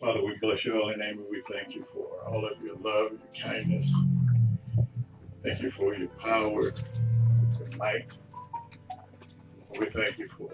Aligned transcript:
Father, 0.00 0.20
we 0.20 0.36
bless 0.42 0.62
your 0.62 0.76
holy 0.76 0.96
name 0.96 1.18
and 1.18 1.26
we 1.30 1.42
thank 1.50 1.74
you 1.74 1.86
for 1.90 2.06
all 2.26 2.44
of 2.44 2.60
your 2.62 2.76
love, 2.76 3.12
your 3.12 3.42
kindness. 3.42 3.90
Thank 5.42 5.62
you 5.62 5.70
for 5.70 5.94
your 5.94 6.08
power, 6.08 6.64
your 6.64 7.76
might. 7.78 8.06
We 9.78 9.86
thank 9.86 10.18
you 10.18 10.28
for 10.36 10.50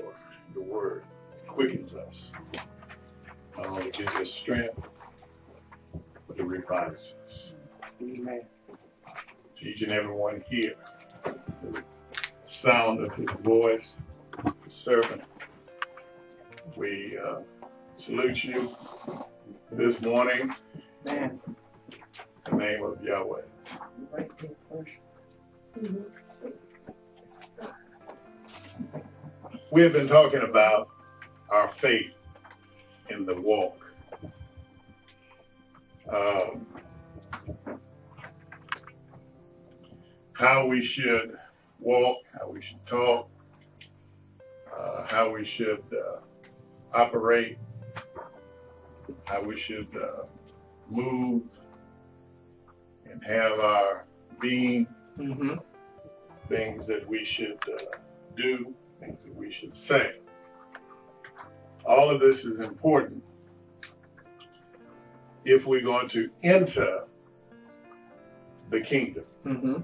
your 0.54 0.62
word. 0.62 1.04
It 1.32 1.48
quickens 1.48 1.92
us. 1.94 2.30
Not 3.56 3.66
only 3.66 3.90
gives 3.90 4.14
us 4.14 4.30
strength, 4.30 4.78
but 6.28 6.38
it 6.38 6.44
revives 6.44 7.16
us. 7.26 7.52
Amen. 8.00 8.42
To 9.58 9.66
each 9.66 9.82
and 9.82 9.90
every 9.90 10.14
one 10.14 10.44
here, 10.48 10.74
the 11.24 11.82
sound 12.46 13.00
of 13.00 13.12
his 13.14 13.28
voice, 13.42 13.96
the 14.44 14.70
servant, 14.70 15.22
we 16.76 17.18
uh, 17.18 17.40
salute 17.96 18.44
you 18.44 18.70
this 19.70 20.00
morning 20.00 20.54
Man, 21.04 21.40
in 21.46 21.56
the 22.44 22.56
name 22.56 22.84
of 22.84 23.02
Yahweh. 23.02 23.40
right 24.10 24.30
there 24.38 24.50
first. 24.70 24.90
We 29.70 29.80
have 29.82 29.92
been 29.94 30.08
talking 30.08 30.42
about 30.42 30.88
our 31.48 31.68
faith 31.68 32.12
in 33.08 33.24
the 33.24 33.40
walk. 33.40 33.78
Um, 36.12 36.66
how 40.34 40.66
we 40.66 40.82
should 40.82 41.36
walk, 41.78 42.18
how 42.38 42.50
we 42.50 42.60
should 42.60 42.84
talk, 42.84 43.30
uh, 44.76 45.06
how 45.06 45.30
we 45.30 45.44
should 45.44 45.82
uh, 45.92 46.18
operate, 46.92 47.58
how 49.24 49.42
we 49.42 49.56
should 49.56 49.88
uh, 49.96 50.24
move 50.88 51.42
and 53.10 53.22
have 53.24 53.58
our 53.60 54.04
being, 54.40 54.86
Mm-hmm. 55.18 55.56
things 56.48 56.86
that 56.86 57.06
we 57.06 57.22
should 57.22 57.58
uh, 57.70 57.96
do, 58.34 58.74
things 58.98 59.22
that 59.24 59.34
we 59.34 59.50
should 59.50 59.74
say. 59.74 60.14
All 61.84 62.08
of 62.08 62.18
this 62.18 62.46
is 62.46 62.60
important 62.60 63.22
if 65.44 65.66
we're 65.66 65.82
going 65.82 66.08
to 66.08 66.30
enter 66.42 67.04
the 68.70 68.80
kingdom. 68.80 69.24
Mm-hmm. 69.44 69.74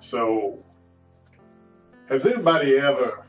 So, 0.00 0.64
has 2.08 2.24
anybody 2.24 2.76
ever 2.78 3.23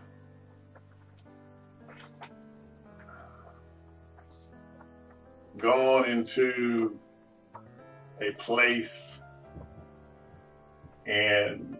gone 5.57 6.05
into 6.05 6.99
a 8.21 8.31
place 8.33 9.21
and 11.05 11.77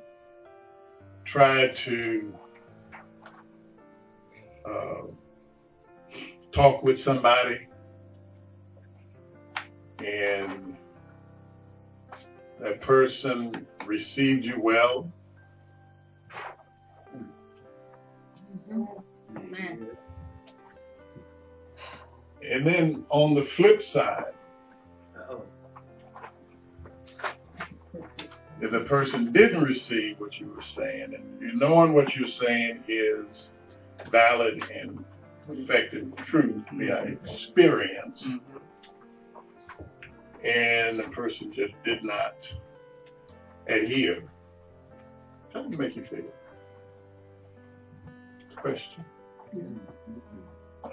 tried 1.24 1.76
to 1.76 2.34
uh, 4.70 5.02
talk 6.52 6.84
with 6.84 7.00
somebody. 7.00 7.68
And 10.00 10.78
that 12.60 12.82
person 12.82 13.66
received 13.86 14.46
you 14.46 14.60
well 14.62 15.12
And 22.50 22.66
then 22.66 23.06
on 23.10 23.34
the 23.34 23.42
flip 23.44 23.82
side, 23.84 24.34
Oh. 25.30 25.44
if 28.62 28.72
the 28.72 28.82
person 28.82 29.32
didn't 29.32 29.64
receive 29.64 30.20
what 30.20 30.40
you 30.40 30.48
were 30.48 30.62
saying, 30.62 31.14
and 31.14 31.60
knowing 31.60 31.94
what 31.94 32.16
you're 32.16 32.28
saying 32.28 32.84
is 32.88 33.50
valid 34.12 34.64
and 34.72 35.04
effective 35.50 36.16
truth 36.18 36.64
via 36.74 37.04
experience, 37.04 38.28
and 40.44 41.00
the 41.00 41.10
person 41.12 41.52
just 41.52 41.82
did 41.84 42.04
not 42.04 42.54
adhere, 43.68 44.24
how 45.54 45.64
did 45.64 45.74
it 45.74 45.80
make 45.80 45.96
you 45.96 46.04
feel? 46.04 46.32
Question. 48.56 49.04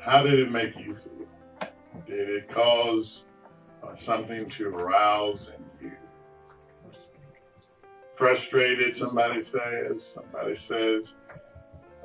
How 0.00 0.22
did 0.22 0.38
it 0.38 0.50
make 0.50 0.76
you 0.78 0.94
feel? 0.96 1.21
Did 2.06 2.28
it 2.28 2.48
cause 2.48 3.24
uh, 3.82 3.96
something 3.96 4.48
to 4.50 4.68
arouse 4.68 5.50
in 5.80 5.86
you? 5.88 5.92
Frustrated, 8.14 8.94
somebody 8.94 9.40
says. 9.40 10.04
Somebody 10.04 10.54
says 10.54 11.14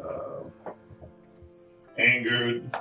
uh, 0.03 0.44
angered. 1.97 2.76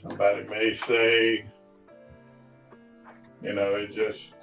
Somebody 0.00 0.46
may 0.48 0.72
say, 0.74 1.44
you 3.42 3.52
know, 3.52 3.74
it 3.74 3.92
just. 3.92 4.34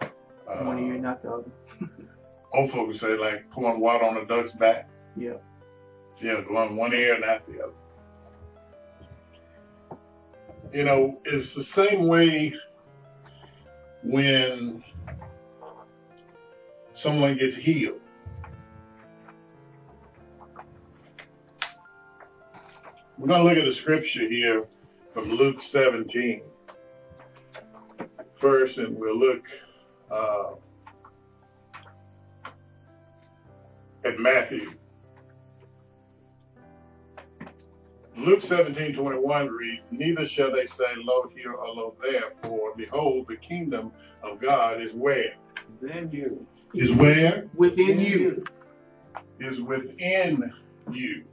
Uh, 0.00 0.64
One 0.64 0.78
ear, 0.86 0.98
not 0.98 1.22
the 1.22 1.32
other. 1.32 1.50
old 2.52 2.70
folks 2.70 3.00
say 3.00 3.16
like 3.16 3.50
pouring 3.50 3.80
water 3.80 4.04
on 4.04 4.16
a 4.16 4.24
duck's 4.24 4.52
back. 4.52 4.88
Yeah. 5.16 5.34
Yeah, 6.20 6.40
going 6.46 6.76
one 6.76 6.94
ear 6.94 7.14
and 7.14 7.24
not 7.24 7.46
the 7.46 7.62
other. 7.62 7.72
You 10.72 10.84
know, 10.84 11.20
it's 11.24 11.54
the 11.54 11.62
same 11.62 12.06
way 12.06 12.54
when 14.02 14.82
someone 16.92 17.36
gets 17.36 17.54
healed. 17.54 18.00
We're 23.18 23.28
going 23.28 23.42
to 23.42 23.48
look 23.48 23.58
at 23.58 23.66
a 23.66 23.72
scripture 23.72 24.28
here 24.28 24.66
from 25.14 25.30
Luke 25.30 25.62
17 25.62 26.42
first, 28.38 28.78
and 28.78 28.96
we'll 28.96 29.18
look 29.18 29.48
uh, 30.10 30.52
at 34.04 34.18
Matthew. 34.18 34.72
Luke 38.16 38.40
17, 38.40 38.94
21 38.94 39.48
reads, 39.48 39.88
Neither 39.90 40.24
shall 40.24 40.50
they 40.50 40.66
say, 40.66 40.84
Lo 40.96 41.30
here 41.34 41.52
or 41.52 41.68
lo 41.68 41.94
there, 42.02 42.32
for 42.42 42.74
behold, 42.74 43.26
the 43.28 43.36
kingdom 43.36 43.92
of 44.22 44.40
God 44.40 44.80
is 44.80 44.92
where? 44.94 45.34
Then 45.82 46.10
you. 46.10 46.46
Is 46.74 46.92
where? 46.92 47.46
Within 47.54 48.00
you. 48.00 48.44
Is 49.38 49.60
within 49.60 50.52
you. 50.90 51.24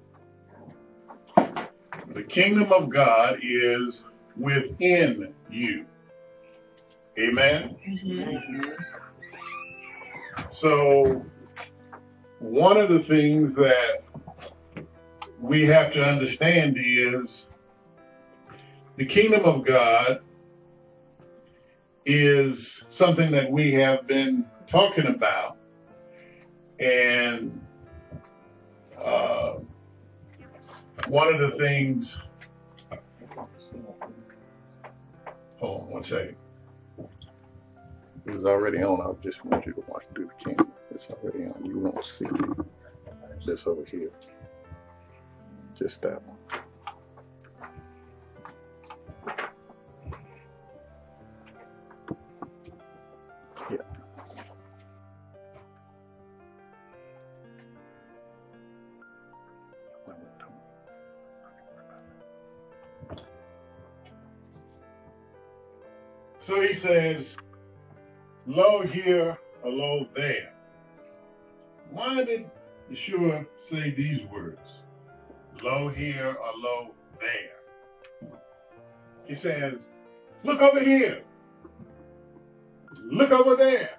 The 2.14 2.24
kingdom 2.24 2.72
of 2.74 2.90
God 2.90 3.40
is 3.42 4.04
within 4.36 5.34
you. 5.50 5.86
Amen? 7.18 7.78
Mm-hmm. 7.88 8.70
So, 10.50 11.26
one 12.40 12.78
of 12.78 12.90
the 12.90 13.00
things 13.00 13.56
that 13.56 14.03
we 15.44 15.64
have 15.64 15.92
to 15.92 16.02
understand 16.02 16.78
is 16.80 17.48
the 18.96 19.06
kingdom 19.06 19.44
of 19.44 19.66
God 19.66 20.22
is 22.06 22.86
something 22.88 23.30
that 23.32 23.52
we 23.52 23.74
have 23.74 24.08
been 24.08 24.46
talking 24.68 25.06
about. 25.08 25.58
And 26.80 27.62
uh, 28.98 29.56
one 31.10 31.34
of 31.34 31.42
the 31.42 31.52
things, 31.58 32.18
hold 35.58 35.82
on 35.82 35.90
one 35.90 36.04
second. 36.04 36.38
It 38.26 38.32
was 38.32 38.46
already 38.46 38.82
on. 38.82 39.02
I 39.02 39.12
just 39.22 39.44
want 39.44 39.66
you 39.66 39.74
to 39.74 39.84
watch 39.90 40.04
through 40.16 40.30
the 40.40 40.46
camera. 40.46 40.72
It's 40.92 41.10
already 41.10 41.48
on. 41.48 41.66
You 41.66 41.80
won't 41.80 42.06
see 42.06 42.28
this 43.46 43.68
over 43.68 43.84
here. 43.84 44.10
Just 45.76 46.02
that 46.04 46.22
one. 46.28 46.38
Yeah. 53.72 53.78
So 66.40 66.62
he 66.62 66.74
says, 66.74 67.36
Lo 68.46 68.82
here 68.82 69.38
or 69.64 69.72
lo 69.72 70.08
there. 70.16 70.54
Why 71.92 72.24
did 72.24 72.50
Yeshua 72.92 73.48
say 73.58 73.92
these 73.92 74.22
words? 74.26 74.83
Low 75.64 75.88
here 75.88 76.36
or 76.40 76.52
low 76.58 76.94
there. 77.20 78.30
He 79.26 79.34
says, 79.34 79.76
look 80.44 80.62
over 80.62 80.80
here. 80.80 81.24
Look 83.06 83.32
over 83.32 83.56
there. 83.56 83.98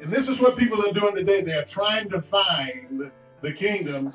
And 0.00 0.10
this 0.10 0.28
is 0.28 0.40
what 0.40 0.56
people 0.56 0.86
are 0.86 0.92
doing 0.92 1.14
today. 1.14 1.42
They're 1.42 1.64
trying 1.64 2.08
to 2.10 2.22
find 2.22 3.10
the 3.42 3.52
kingdom 3.52 4.12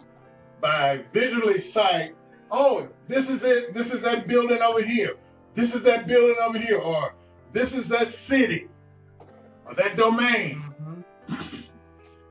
by 0.61 1.01
visually 1.13 1.59
sight. 1.59 2.15
Oh, 2.49 2.87
this 3.07 3.29
is 3.29 3.43
it. 3.43 3.73
This 3.73 3.91
is 3.91 4.01
that 4.01 4.27
building 4.27 4.61
over 4.61 4.81
here. 4.81 5.17
This 5.53 5.75
is 5.75 5.83
that 5.83 6.07
building 6.07 6.37
over 6.41 6.57
here. 6.57 6.79
Or 6.79 7.13
this 7.51 7.73
is 7.73 7.87
that 7.89 8.11
city. 8.11 8.67
Or 9.65 9.75
that 9.75 9.95
domain. 9.97 10.63
Mhm. 10.81 11.03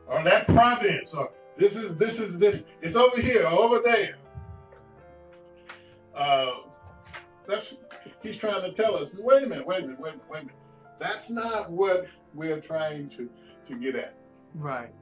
Or 0.08 0.22
that 0.22 0.48
province. 0.48 1.14
Or 1.14 1.30
this 1.56 1.76
is 1.76 1.96
this 1.96 2.18
is 2.18 2.38
this. 2.38 2.64
It's 2.82 2.96
over 2.96 3.20
here 3.20 3.46
over 3.46 3.80
there. 3.84 4.16
Uh, 6.14 6.52
that's 7.46 7.74
he's 8.22 8.36
trying 8.36 8.62
to 8.62 8.72
tell 8.72 8.96
us. 8.96 9.14
Wait 9.18 9.42
a 9.42 9.46
minute. 9.46 9.66
Wait 9.66 9.80
a 9.80 9.82
minute. 9.82 10.00
Wait, 10.00 10.14
wait 10.30 10.42
a 10.42 10.44
minute. 10.44 10.58
That's 10.98 11.30
not 11.30 11.70
what 11.70 12.06
we're 12.34 12.60
trying 12.60 13.08
to 13.10 13.28
to 13.68 13.76
get 13.78 13.94
at. 13.94 14.16
Right. 14.54 14.92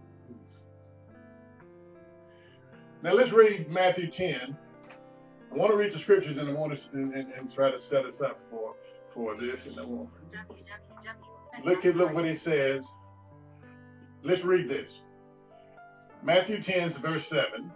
Now 3.02 3.12
let's 3.14 3.32
read 3.32 3.68
Matthew 3.68 4.08
10. 4.08 4.56
I 5.50 5.56
want 5.56 5.72
to 5.72 5.76
read 5.76 5.92
the 5.92 5.98
scriptures 5.98 6.38
and 6.38 6.48
I 6.48 6.52
want 6.52 6.74
to 6.74 6.88
and, 6.92 7.12
and, 7.14 7.32
and 7.32 7.52
try 7.52 7.70
to 7.70 7.78
set 7.78 8.04
us 8.06 8.20
up 8.20 8.38
for 8.50 8.74
for 9.08 9.34
this. 9.34 9.66
And 9.66 9.78
I 9.78 9.84
want 9.84 10.08
look 11.64 11.84
at 11.84 11.96
look 11.96 12.12
what 12.14 12.24
he 12.24 12.34
says. 12.34 12.86
Let's 14.22 14.44
read 14.44 14.68
this. 14.68 14.88
Matthew 16.22 16.62
10, 16.62 16.90
verse 16.90 17.26
7. 17.28 17.70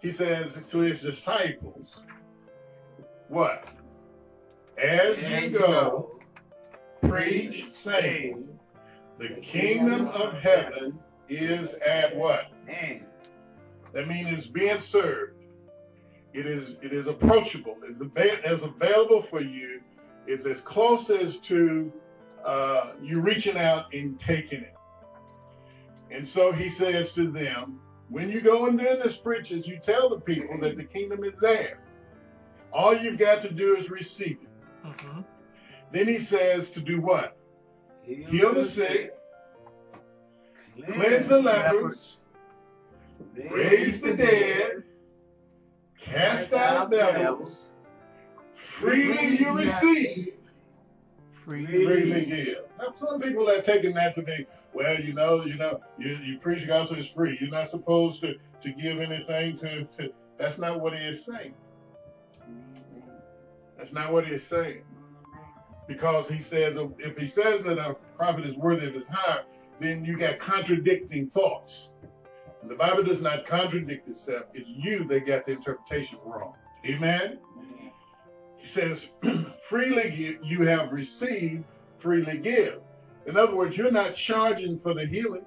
He 0.00 0.10
says 0.10 0.58
to 0.68 0.78
his 0.78 1.02
disciples, 1.02 2.00
What? 3.28 3.68
As 4.78 5.28
you 5.28 5.50
go, 5.50 6.18
preach, 7.02 7.70
saying, 7.72 8.48
the 9.18 9.28
kingdom 9.42 10.08
of 10.08 10.34
heaven 10.34 10.98
is 11.28 11.74
at 11.74 12.16
what? 12.16 12.46
That 13.92 14.08
means 14.08 14.32
it's 14.32 14.46
being 14.46 14.78
served. 14.78 15.34
It 16.32 16.46
is 16.46 16.76
it 16.80 16.92
is 16.92 17.08
approachable. 17.08 17.76
It's 17.82 18.00
as 18.44 18.62
available 18.62 19.20
for 19.20 19.40
you. 19.40 19.80
It's 20.26 20.46
as 20.46 20.60
close 20.60 21.10
as 21.10 21.38
to 21.38 21.92
uh, 22.44 22.92
you 23.02 23.20
reaching 23.20 23.56
out 23.58 23.92
and 23.92 24.18
taking 24.18 24.60
it. 24.60 24.74
And 26.10 26.26
so 26.26 26.52
he 26.52 26.68
says 26.68 27.12
to 27.14 27.30
them, 27.30 27.80
when 28.08 28.30
you 28.30 28.40
go 28.40 28.66
and 28.66 28.78
do 28.78 28.96
this 28.96 29.16
preaching, 29.16 29.62
you 29.62 29.78
tell 29.78 30.08
the 30.08 30.18
people 30.20 30.58
that 30.60 30.76
the 30.76 30.84
kingdom 30.84 31.22
is 31.22 31.38
there. 31.38 31.78
All 32.72 32.96
you've 32.96 33.18
got 33.18 33.40
to 33.42 33.50
do 33.50 33.76
is 33.76 33.90
receive 33.90 34.38
it. 34.42 34.86
Mhm. 34.86 35.24
Then 35.92 36.08
he 36.08 36.18
says 36.18 36.70
to 36.70 36.80
do 36.80 37.00
what? 37.00 37.36
Heal 38.02 38.54
the 38.54 38.64
sick, 38.64 39.14
cleanse 40.84 41.28
the 41.28 41.42
lepers, 41.42 42.18
raise 43.50 44.00
the 44.00 44.14
dead, 44.14 44.82
cast 45.98 46.52
out 46.52 46.90
devils. 46.90 47.66
Freely 48.54 49.36
you 49.36 49.52
receive, 49.52 50.34
freely 51.44 52.24
give. 52.26 52.64
Now, 52.80 52.90
some 52.92 53.20
people 53.20 53.46
have 53.48 53.64
taken 53.64 53.92
that 53.94 54.14
to 54.14 54.22
be, 54.22 54.46
well, 54.72 54.98
you 54.98 55.12
know, 55.12 55.44
you 55.44 55.56
know, 55.56 55.80
you, 55.98 56.16
you 56.24 56.38
preach 56.38 56.66
gospel 56.66 56.98
is 56.98 57.06
free. 57.06 57.36
You're 57.40 57.50
not 57.50 57.68
supposed 57.68 58.22
to, 58.22 58.34
to 58.60 58.72
give 58.72 59.00
anything 59.00 59.56
to, 59.58 59.84
to. 59.84 60.12
That's 60.38 60.58
not 60.58 60.80
what 60.80 60.96
he 60.96 61.04
is 61.04 61.24
saying. 61.24 61.54
That's 63.76 63.92
not 63.92 64.12
what 64.12 64.26
he 64.26 64.34
is 64.34 64.46
saying. 64.46 64.82
Because 65.86 66.28
he 66.28 66.38
says, 66.38 66.78
if 66.98 67.16
he 67.16 67.26
says 67.26 67.64
that 67.64 67.78
a 67.78 67.94
prophet 68.16 68.46
is 68.46 68.56
worthy 68.56 68.86
of 68.86 68.94
his 68.94 69.06
hire, 69.08 69.44
then 69.80 70.04
you 70.04 70.16
got 70.16 70.38
contradicting 70.38 71.28
thoughts. 71.30 71.90
And 72.62 72.70
the 72.70 72.74
Bible 72.74 73.02
does 73.02 73.20
not 73.20 73.44
contradict 73.44 74.08
itself. 74.08 74.44
It's 74.54 74.68
you 74.68 75.04
that 75.04 75.26
got 75.26 75.46
the 75.46 75.52
interpretation 75.52 76.18
wrong. 76.24 76.54
Amen. 76.86 77.38
He 78.56 78.66
says, 78.66 79.08
freely 79.68 80.38
you 80.42 80.62
have 80.62 80.92
received, 80.92 81.64
freely 82.00 82.38
give. 82.38 82.80
In 83.26 83.36
other 83.36 83.54
words, 83.54 83.76
you're 83.76 83.90
not 83.90 84.14
charging 84.14 84.78
for 84.78 84.94
the 84.94 85.06
healing. 85.06 85.44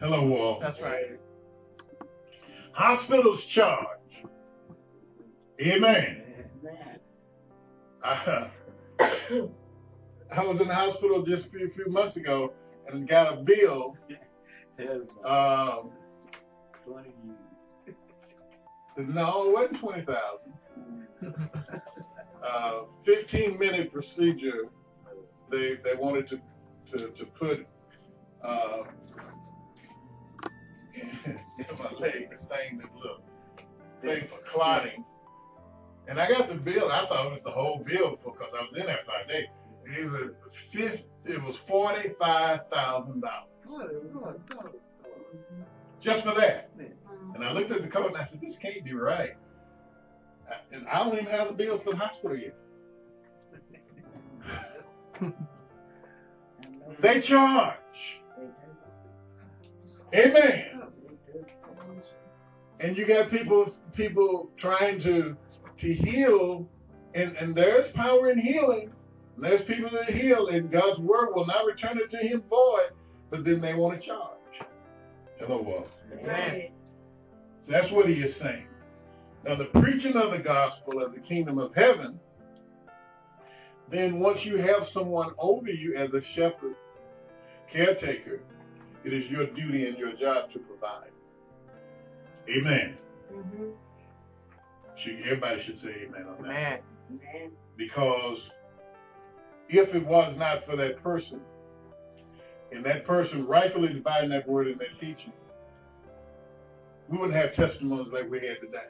Hello, 0.00 0.26
Wall. 0.26 0.60
That's 0.60 0.80
right. 0.80 1.18
Hospitals 2.72 3.44
charge. 3.44 3.86
Amen. 5.60 6.22
I, 8.04 8.50
I 9.00 10.44
was 10.44 10.60
in 10.60 10.68
the 10.68 10.74
hospital 10.74 11.22
just 11.22 11.46
a 11.46 11.50
few, 11.50 11.68
few 11.68 11.88
months 11.88 12.16
ago 12.16 12.52
and 12.88 13.08
got 13.08 13.32
a 13.32 13.36
bill. 13.36 13.96
Um, 15.24 15.90
no, 18.98 19.48
it 19.48 19.52
wasn't 19.54 19.80
20000 19.80 20.12
uh, 22.42 22.82
15 23.04 23.58
minute 23.58 23.92
procedure 23.92 24.68
they 25.50 25.76
they 25.76 25.94
wanted 25.94 26.26
to 26.26 26.40
to, 26.92 27.08
to 27.08 27.26
put 27.26 27.66
uh, 28.42 28.82
in, 30.94 31.10
in 31.58 31.78
my 31.78 31.90
leg 31.98 32.30
this 32.30 32.46
thing 32.46 32.78
that 32.78 32.94
look 32.94 33.22
thing 34.02 34.28
for 34.28 34.38
clotting. 34.50 35.04
And 36.08 36.20
I 36.20 36.28
got 36.28 36.46
the 36.46 36.54
bill. 36.54 36.90
I 36.92 37.04
thought 37.06 37.26
it 37.26 37.32
was 37.32 37.42
the 37.42 37.50
whole 37.50 37.78
bill 37.84 38.16
because 38.24 38.52
I 38.56 38.62
was 38.62 38.70
in 38.76 38.86
there 38.86 39.00
five 39.06 39.28
days. 39.28 39.46
It 39.84 40.10
was 40.10 40.30
fifth 40.70 41.04
it 41.24 41.42
was 41.42 41.56
forty 41.56 42.10
five 42.20 42.68
thousand 42.72 43.22
dollars. 43.22 44.40
Just 46.00 46.24
for 46.24 46.34
that. 46.34 46.70
And 47.34 47.44
I 47.44 47.52
looked 47.52 47.70
at 47.72 47.82
the 47.82 47.88
code 47.88 48.06
and 48.06 48.16
I 48.16 48.22
said 48.22 48.40
this 48.40 48.56
can't 48.56 48.84
be 48.84 48.94
right 48.94 49.36
and 50.72 50.86
I 50.88 51.04
don't 51.04 51.14
even 51.14 51.26
have 51.26 51.48
the 51.48 51.54
bill 51.54 51.78
for 51.78 51.90
the 51.92 51.96
hospital 51.96 52.36
yet 52.36 52.56
They 57.00 57.20
charge. 57.20 58.20
Amen. 60.14 60.82
And 62.80 62.96
you 62.96 63.06
got 63.06 63.30
people 63.30 63.70
people 63.94 64.50
trying 64.56 64.98
to 65.00 65.36
to 65.78 65.94
heal, 65.94 66.68
and, 67.14 67.36
and 67.36 67.54
there's 67.54 67.88
power 67.88 68.30
in 68.30 68.38
healing. 68.38 68.92
There's 69.38 69.62
people 69.62 69.90
that 69.90 70.08
heal, 70.08 70.48
and 70.48 70.70
God's 70.70 70.98
word 70.98 71.34
will 71.34 71.46
not 71.46 71.66
return 71.66 71.98
it 71.98 72.08
to 72.10 72.18
him 72.18 72.42
void, 72.48 72.90
but 73.30 73.44
then 73.44 73.60
they 73.60 73.74
want 73.74 74.00
to 74.00 74.06
charge. 74.06 74.30
Hello, 75.38 75.60
world. 75.60 75.90
Amen. 76.18 76.70
So 77.60 77.72
that's 77.72 77.90
what 77.90 78.08
he 78.08 78.22
is 78.22 78.34
saying. 78.34 78.66
Now, 79.46 79.54
the 79.54 79.66
preaching 79.66 80.16
of 80.16 80.32
the 80.32 80.40
gospel 80.40 81.00
of 81.00 81.14
the 81.14 81.20
kingdom 81.20 81.58
of 81.58 81.72
heaven, 81.72 82.18
then 83.88 84.18
once 84.18 84.44
you 84.44 84.56
have 84.56 84.84
someone 84.84 85.34
over 85.38 85.70
you 85.70 85.94
as 85.94 86.12
a 86.14 86.20
shepherd, 86.20 86.74
caretaker, 87.70 88.40
it 89.04 89.12
is 89.12 89.30
your 89.30 89.46
duty 89.46 89.86
and 89.86 89.96
your 89.96 90.12
job 90.14 90.50
to 90.50 90.58
provide. 90.58 91.10
Amen. 92.48 92.96
Mm-hmm. 93.32 93.70
Should, 94.96 95.20
everybody 95.20 95.60
should 95.62 95.78
say 95.78 96.08
amen 96.08 96.26
on 96.26 96.44
that. 96.48 96.82
Amen. 97.08 97.52
Because 97.76 98.50
if 99.68 99.94
it 99.94 100.04
was 100.04 100.36
not 100.36 100.64
for 100.64 100.74
that 100.74 101.00
person, 101.00 101.40
and 102.72 102.84
that 102.84 103.04
person 103.04 103.46
rightfully 103.46 103.92
dividing 103.92 104.30
that 104.30 104.48
word 104.48 104.66
and 104.66 104.80
that 104.80 104.98
teaching, 104.98 105.32
we 107.08 107.18
wouldn't 107.18 107.36
have 107.36 107.52
testimonies 107.52 108.12
like 108.12 108.30
we 108.30 108.40
had 108.40 108.60
today. 108.60 108.86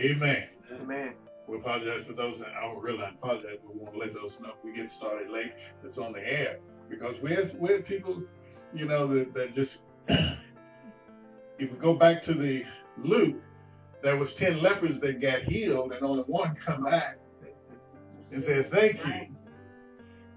Amen. 0.00 0.48
Amen. 0.80 1.14
We 1.46 1.56
apologize 1.56 2.04
for 2.06 2.12
those 2.12 2.38
that 2.40 2.48
I 2.56 2.62
don't 2.62 2.82
really 2.82 3.02
apologize, 3.02 3.58
but 3.64 3.74
we 3.74 3.80
want 3.80 3.94
to 3.94 4.00
let 4.00 4.14
those 4.14 4.38
know 4.40 4.52
we 4.62 4.72
get 4.72 4.92
started 4.92 5.30
late 5.30 5.52
that's 5.82 5.98
on 5.98 6.12
the 6.12 6.20
air. 6.20 6.58
Because 6.88 7.20
we 7.22 7.30
have 7.32 7.54
we 7.54 7.72
have 7.72 7.84
people, 7.84 8.22
you 8.74 8.86
know, 8.86 9.06
that, 9.06 9.32
that 9.34 9.54
just 9.54 9.78
if 10.08 10.38
we 11.58 11.66
go 11.78 11.94
back 11.94 12.22
to 12.22 12.34
the 12.34 12.64
Luke, 12.98 13.36
there 14.02 14.16
was 14.16 14.34
ten 14.34 14.60
lepers 14.62 14.98
that 15.00 15.20
got 15.20 15.42
healed 15.42 15.92
and 15.92 16.02
only 16.02 16.22
one 16.24 16.54
come 16.56 16.84
back 16.84 17.18
and 18.32 18.42
said, 18.42 18.70
Thank 18.70 19.04
you. 19.06 19.26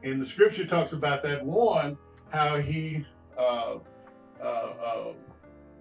And 0.04 0.22
the 0.22 0.26
scripture 0.26 0.66
talks 0.66 0.94
about 0.94 1.24
that 1.24 1.46
one, 1.46 1.98
how 2.30 2.58
he 2.58 3.06
uh, 3.38 3.78
uh, 4.42 4.46
uh, 4.46 5.12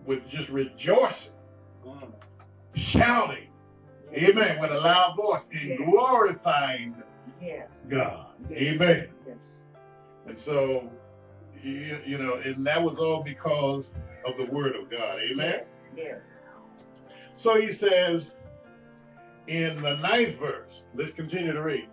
would 0.07 0.29
just 0.29 0.49
rejoicing, 0.49 1.33
mm. 1.87 2.13
shouting, 2.75 3.49
amen, 4.13 4.61
with 4.61 4.71
a 4.71 4.81
loud 4.81 5.17
voice 5.17 5.49
and 5.53 5.77
glorifying 5.79 6.95
Yes. 7.41 7.69
God. 7.89 8.27
Amen. 8.53 9.09
Yes. 9.27 9.37
And 10.27 10.39
so, 10.39 10.91
you, 11.63 11.99
you 12.07 12.19
know, 12.19 12.35
and 12.35 12.67
that 12.67 12.83
was 12.83 12.99
all 12.99 13.23
because 13.23 13.91
of 14.27 14.37
the 14.37 14.45
word 14.47 14.77
of 14.77 14.91
God. 14.91 15.19
Amen. 15.21 15.63
Yeah. 15.97 16.17
So 17.35 17.61
he 17.61 17.71
says 17.73 18.35
in 19.47 19.81
the 19.81 19.97
ninth 19.97 20.37
verse, 20.37 20.83
let's 20.95 21.11
continue 21.11 21.53
to 21.53 21.63
read. 21.63 21.89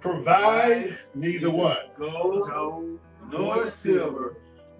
Provide 0.00 0.98
neither 1.14 1.50
what? 1.50 1.98
Gold, 1.98 2.48
Gold, 2.48 2.98
nor 3.30 3.66
silver, 3.66 4.36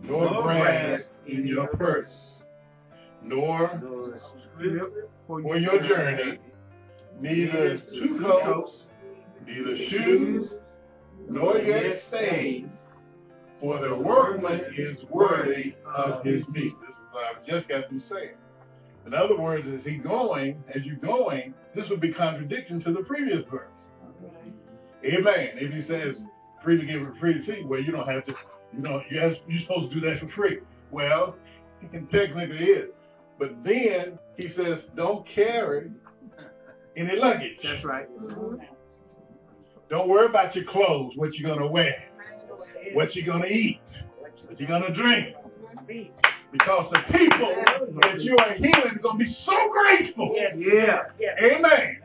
Nor 0.06 0.30
nor 0.30 0.42
brass 0.42 1.14
in 1.26 1.46
your 1.46 1.66
purse, 1.68 2.42
nor 3.22 3.68
for 5.26 5.58
your 5.58 5.78
journey, 5.78 6.38
neither 7.20 7.78
two 7.78 8.20
coats, 8.20 8.90
neither 9.46 9.74
shoes, 9.74 10.54
nor 11.28 11.58
yet 11.58 11.90
stains, 11.92 12.82
for 13.60 13.78
the 13.78 13.94
workman 13.94 14.66
is 14.76 15.04
worthy 15.06 15.74
of 15.86 16.22
his 16.22 16.52
meat. 16.54 16.74
This 16.82 16.90
is 16.90 16.98
what 17.10 17.24
I 17.24 17.42
just 17.46 17.66
got 17.66 17.88
through 17.88 18.00
saying. 18.00 18.34
In 19.06 19.14
other 19.14 19.36
words, 19.38 19.68
as 19.68 19.84
he 19.84 19.96
going, 19.96 20.62
as 20.68 20.84
you 20.84 20.96
going, 20.96 21.54
this 21.74 21.88
would 21.88 22.00
be 22.00 22.12
contradiction 22.12 22.78
to 22.80 22.92
the 22.92 23.02
previous 23.02 23.44
verse. 23.46 23.70
Amen. 25.04 25.50
If 25.54 25.72
he 25.72 25.80
says 25.80 26.22
free 26.62 26.78
to 26.78 26.86
give 26.86 27.02
and 27.02 27.16
free 27.18 27.34
to 27.34 27.42
see, 27.42 27.62
well, 27.64 27.80
you 27.80 27.92
don't 27.92 28.08
have 28.08 28.24
to, 28.26 28.34
you 28.76 28.82
know, 28.82 29.02
you 29.10 29.20
have, 29.20 29.38
you're 29.46 29.60
supposed 29.60 29.90
to 29.90 30.00
do 30.00 30.08
that 30.08 30.18
for 30.18 30.28
free. 30.28 30.60
Well, 30.90 31.36
it 31.92 32.08
technically 32.08 32.58
is. 32.58 32.90
But 33.38 33.62
then 33.64 34.18
he 34.36 34.48
says, 34.48 34.86
don't 34.94 35.26
carry 35.26 35.90
any 36.96 37.16
luggage. 37.16 37.62
That's 37.62 37.84
right. 37.84 38.08
Don't 39.88 40.08
worry 40.08 40.26
about 40.26 40.54
your 40.56 40.64
clothes, 40.64 41.12
what 41.16 41.38
you're 41.38 41.48
gonna 41.48 41.66
wear, 41.66 42.04
what 42.94 43.14
you're 43.14 43.26
gonna 43.26 43.46
eat, 43.46 44.02
what 44.46 44.58
you're 44.58 44.68
gonna 44.68 44.90
drink. 44.92 45.36
Because 46.54 46.88
the 46.88 47.00
people 47.10 47.52
that 48.00 48.20
you 48.22 48.36
are 48.36 48.52
healing 48.52 48.92
are 48.96 48.98
gonna 49.00 49.18
be 49.18 49.26
so 49.26 49.70
grateful. 49.72 50.34
Yes. 50.36 50.56
Yeah. 50.56 51.02
Yes. 51.18 51.36
Amen. 51.42 51.98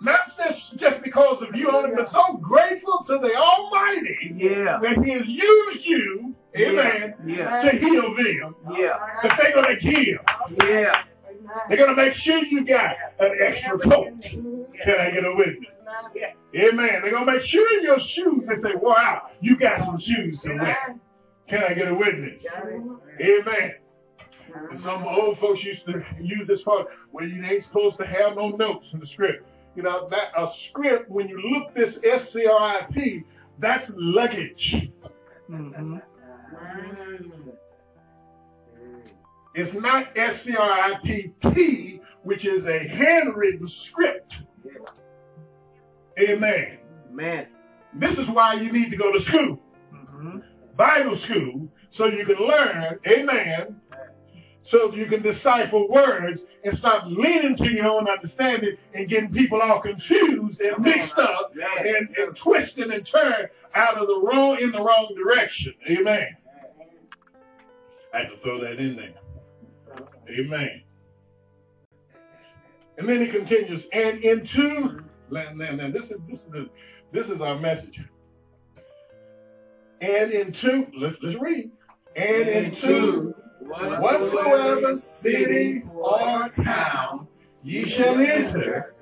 Not 0.00 0.20
just, 0.36 0.76
just 0.78 1.02
because 1.02 1.42
of 1.42 1.56
you 1.56 1.68
only, 1.68 1.90
but 1.96 2.06
so 2.08 2.34
grateful 2.34 3.02
to 3.06 3.18
the 3.18 3.34
Almighty 3.34 4.36
Yeah. 4.36 4.78
that 4.80 5.04
He 5.04 5.10
has 5.10 5.28
used 5.28 5.84
you, 5.84 6.32
amen, 6.56 7.14
Yeah. 7.26 7.58
to 7.58 7.70
heal 7.70 8.14
them. 8.14 8.54
Yeah. 8.72 9.00
That 9.24 9.36
they're 9.36 9.52
gonna 9.52 9.76
give. 9.76 10.20
Yeah. 10.64 11.02
They're 11.68 11.76
gonna 11.78 11.96
make 11.96 12.12
sure 12.12 12.38
you 12.38 12.64
got 12.64 12.94
an 13.18 13.32
extra 13.40 13.80
coat. 13.80 14.20
Can 14.22 15.00
I 15.00 15.10
get 15.10 15.24
a 15.24 15.34
witness? 15.34 15.70
Yes. 16.14 16.36
Amen. 16.54 17.02
They're 17.02 17.10
gonna 17.10 17.32
make 17.32 17.42
sure 17.42 17.68
your 17.80 17.98
shoes, 17.98 18.44
if 18.48 18.62
they 18.62 18.76
wore 18.76 18.96
out, 18.96 19.32
you 19.40 19.56
got 19.56 19.80
some 19.82 19.98
shoes 19.98 20.38
to 20.42 20.54
wear. 20.54 20.94
Can 21.46 21.64
I 21.64 21.74
get 21.74 21.88
a 21.88 21.94
witness? 21.94 22.44
Amen. 23.20 23.74
And 24.70 24.78
some 24.78 25.06
old 25.06 25.38
folks 25.38 25.64
used 25.64 25.86
to 25.86 26.04
use 26.20 26.46
this 26.46 26.62
part 26.62 26.88
where 27.10 27.24
you 27.26 27.42
ain't 27.42 27.62
supposed 27.62 27.98
to 27.98 28.06
have 28.06 28.36
no 28.36 28.50
notes 28.50 28.92
in 28.92 29.00
the 29.00 29.06
script. 29.06 29.48
You 29.74 29.82
know, 29.82 30.08
that 30.10 30.32
a 30.36 30.46
script, 30.46 31.10
when 31.10 31.28
you 31.28 31.40
look 31.50 31.74
this 31.74 31.98
S 32.04 32.32
C 32.32 32.46
R 32.46 32.60
I 32.60 32.82
P, 32.92 33.24
that's 33.58 33.92
luggage. 33.96 34.90
Mm-hmm. 35.50 35.98
It's 39.54 39.74
not 39.74 40.16
S 40.16 40.42
C 40.42 40.56
R 40.56 40.70
I 40.70 40.98
P 41.02 41.32
T, 41.40 42.00
which 42.22 42.44
is 42.44 42.66
a 42.66 42.78
handwritten 42.78 43.66
script. 43.66 44.42
Amen. 46.18 46.78
Man. 47.10 47.46
This 47.94 48.18
is 48.18 48.28
why 48.28 48.54
you 48.54 48.72
need 48.72 48.90
to 48.90 48.96
go 48.96 49.12
to 49.12 49.20
school. 49.20 49.58
Bible 50.76 51.14
school, 51.14 51.68
so 51.90 52.06
you 52.06 52.24
can 52.24 52.36
learn, 52.36 52.98
amen, 53.06 53.80
so 54.62 54.92
you 54.92 55.06
can 55.06 55.22
decipher 55.22 55.84
words 55.86 56.44
and 56.64 56.76
stop 56.76 57.04
leaning 57.06 57.56
to 57.56 57.70
your 57.70 57.86
own 57.86 58.08
understanding 58.08 58.76
and 58.94 59.08
getting 59.08 59.32
people 59.32 59.60
all 59.60 59.80
confused 59.80 60.60
and 60.60 60.78
mixed 60.78 61.18
up 61.18 61.52
and, 61.80 62.16
and 62.16 62.36
twisted 62.36 62.90
and 62.90 63.04
turned 63.04 63.48
out 63.74 63.96
of 63.96 64.06
the 64.06 64.20
wrong 64.20 64.58
in 64.60 64.70
the 64.70 64.80
wrong 64.80 65.12
direction. 65.16 65.74
Amen. 65.90 66.36
I 68.14 68.18
had 68.18 68.30
to 68.30 68.36
throw 68.38 68.60
that 68.60 68.78
in 68.78 68.96
there. 68.96 69.14
Amen. 70.30 70.82
And 72.98 73.08
then 73.08 73.20
he 73.20 73.26
continues, 73.26 73.86
and 73.92 74.22
into 74.22 75.02
now, 75.30 75.50
now, 75.54 75.72
now, 75.72 75.90
this 75.90 76.10
is 76.10 76.20
this 76.28 76.46
is 76.46 76.68
this 77.10 77.30
is 77.30 77.40
our 77.40 77.58
message. 77.58 78.00
And 80.02 80.32
into 80.32 80.88
let's 80.98 81.16
let's 81.22 81.40
read. 81.40 81.70
And 82.16 82.48
into 82.48 83.34
whatsoever 83.60 84.98
city 84.98 85.84
or 85.94 86.48
town 86.48 87.28
ye 87.62 87.84
shall 87.86 88.18
enter, 88.18 88.96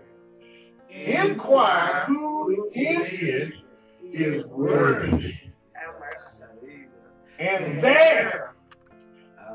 inquire 0.90 2.04
who 2.07 2.71
in 2.75 3.02
it 3.02 3.54
is 4.02 4.45
worthy, 4.45 5.37
and 7.38 7.83
there 7.83 8.54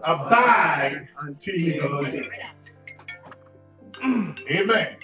abide 0.03 1.07
until 1.21 1.55
ye 1.55 1.77
go 1.77 2.05
in. 2.05 2.25
Amen. 4.49 4.95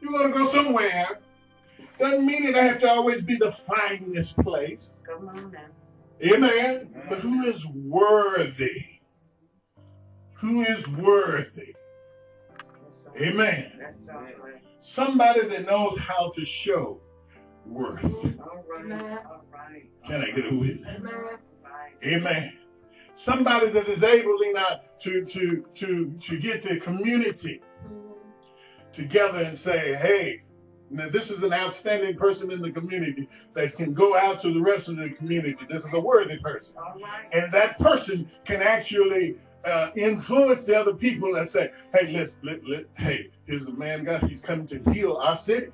You're 0.00 0.12
gonna 0.12 0.32
go 0.32 0.46
somewhere. 0.46 1.18
Doesn't 1.98 2.24
mean 2.24 2.44
it 2.44 2.54
have 2.54 2.78
to 2.78 2.88
always 2.88 3.22
be 3.22 3.34
the 3.34 3.50
finest 3.50 4.36
place. 4.36 4.90
Come 5.08 5.28
on 5.28 5.50
now. 5.52 5.66
Amen. 6.22 6.94
But 7.08 7.20
who 7.20 7.44
is 7.44 7.64
worthy? 7.66 8.84
Who 10.34 10.62
is 10.62 10.86
worthy? 10.88 11.74
Amen. 13.20 13.72
That's. 13.78 14.08
Somebody 14.80 15.46
that 15.48 15.66
knows 15.66 15.98
how 15.98 16.30
to 16.34 16.44
show 16.44 17.00
worth. 17.66 18.04
All 18.04 18.64
right. 18.68 19.18
All 19.26 19.44
right. 19.52 19.88
Can 20.06 20.22
I 20.22 20.30
get 20.30 20.52
a 20.52 20.54
witness? 20.54 21.02
All 21.04 21.12
right. 21.12 21.92
Amen. 22.04 22.52
Somebody 23.14 23.70
that 23.70 23.88
is 23.88 24.04
able 24.04 24.38
not 24.52 25.00
to 25.00 25.24
to 25.24 25.64
to 25.74 26.12
to 26.20 26.38
get 26.38 26.62
the 26.62 26.78
community 26.78 27.60
mm-hmm. 27.84 28.90
together 28.92 29.42
and 29.42 29.56
say, 29.56 29.94
hey, 29.94 30.42
this 30.90 31.30
is 31.30 31.42
an 31.42 31.52
outstanding 31.52 32.16
person 32.16 32.50
in 32.50 32.60
the 32.62 32.70
community 32.70 33.28
that 33.54 33.74
can 33.76 33.94
go 33.94 34.16
out 34.16 34.38
to 34.40 34.52
the 34.52 34.60
rest 34.60 34.88
of 34.88 34.96
the 34.96 35.10
community. 35.10 35.56
This 35.68 35.84
is 35.84 35.92
a 35.92 36.00
worthy 36.00 36.38
person. 36.38 36.74
And 37.32 37.52
that 37.52 37.78
person 37.78 38.30
can 38.44 38.62
actually 38.62 39.36
uh, 39.64 39.90
influence 39.96 40.64
the 40.64 40.78
other 40.78 40.94
people 40.94 41.36
and 41.36 41.48
say, 41.48 41.70
hey, 41.94 42.10
let's, 42.12 42.36
let, 42.42 42.66
let, 42.66 42.86
hey, 42.96 43.30
here's 43.46 43.66
a 43.66 43.72
man 43.72 44.04
God, 44.04 44.22
he's 44.24 44.40
coming 44.40 44.66
to 44.68 44.78
heal 44.92 45.16
our 45.16 45.36
city. 45.36 45.68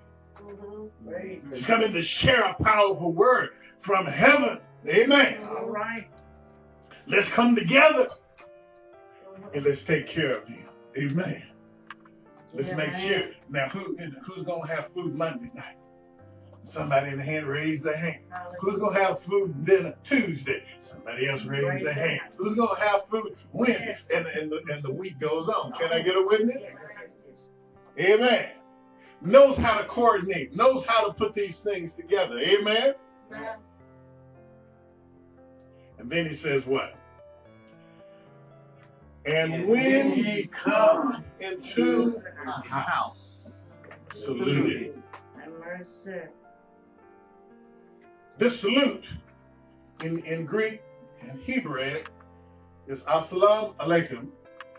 Praise 1.06 1.40
He's 1.52 1.66
coming 1.66 1.92
to 1.92 2.02
share 2.02 2.42
a 2.42 2.54
powerful 2.54 3.12
word 3.12 3.50
from 3.78 4.06
heaven. 4.06 4.58
Amen. 4.86 5.38
All 5.44 5.66
right. 5.66 6.08
Let's 7.06 7.28
come 7.28 7.54
together 7.54 8.08
and 9.54 9.64
let's 9.64 9.82
take 9.82 10.06
care 10.06 10.38
of 10.38 10.48
him. 10.48 10.68
Amen. 10.96 11.42
Let's 12.54 12.70
make 12.76 12.94
sure. 12.96 13.30
Now, 13.50 13.68
who 13.68 13.96
who's 14.22 14.44
gonna 14.44 14.66
have 14.66 14.88
food 14.94 15.14
Monday 15.14 15.50
night? 15.54 15.76
Somebody 16.62 17.10
in 17.10 17.18
the 17.18 17.22
hand 17.22 17.46
raise 17.46 17.82
their 17.82 17.96
hand. 17.96 18.20
Who's 18.60 18.78
gonna 18.78 18.98
have 18.98 19.20
food 19.20 19.66
dinner 19.66 19.94
Tuesday? 20.02 20.64
Somebody 20.78 21.28
else 21.28 21.44
raise 21.44 21.84
their 21.84 21.92
hand. 21.92 22.20
Who's 22.36 22.56
gonna 22.56 22.80
have 22.80 23.06
food 23.10 23.36
Wednesday? 23.52 23.98
And, 24.14 24.26
and, 24.26 24.50
the, 24.50 24.62
and 24.72 24.82
the 24.82 24.90
week 24.90 25.18
goes 25.18 25.48
on. 25.48 25.72
Can 25.72 25.92
I 25.92 26.00
get 26.00 26.16
a 26.16 26.22
witness? 26.22 26.62
Amen. 27.98 28.48
Knows 29.20 29.56
how 29.56 29.78
to 29.78 29.84
coordinate, 29.84 30.54
knows 30.56 30.84
how 30.84 31.06
to 31.06 31.12
put 31.12 31.34
these 31.34 31.60
things 31.60 31.92
together. 31.92 32.38
Amen. 32.38 32.94
And 35.98 36.10
then 36.10 36.26
he 36.26 36.34
says 36.34 36.66
what? 36.66 36.94
And 39.26 39.68
when 39.68 40.12
ye 40.12 40.46
come 40.46 41.24
into 41.40 42.20
a 42.46 42.68
house. 42.68 43.38
salute 44.12 44.70
it. 44.70 44.98
Have 45.38 45.52
mercy. 45.58 46.20
This 48.36 48.60
salute 48.60 49.10
in, 50.00 50.18
in 50.24 50.44
Greek 50.44 50.82
and 51.22 51.40
Hebrew 51.40 52.02
is 52.86 53.04
Assalamu 53.04 53.74
alaikum, 53.76 54.28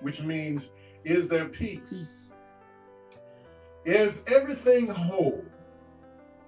which 0.01 0.21
means 0.21 0.69
is 1.03 1.27
there 1.27 1.45
peace? 1.45 2.31
Is 3.83 4.21
everything 4.27 4.87
whole 4.87 5.43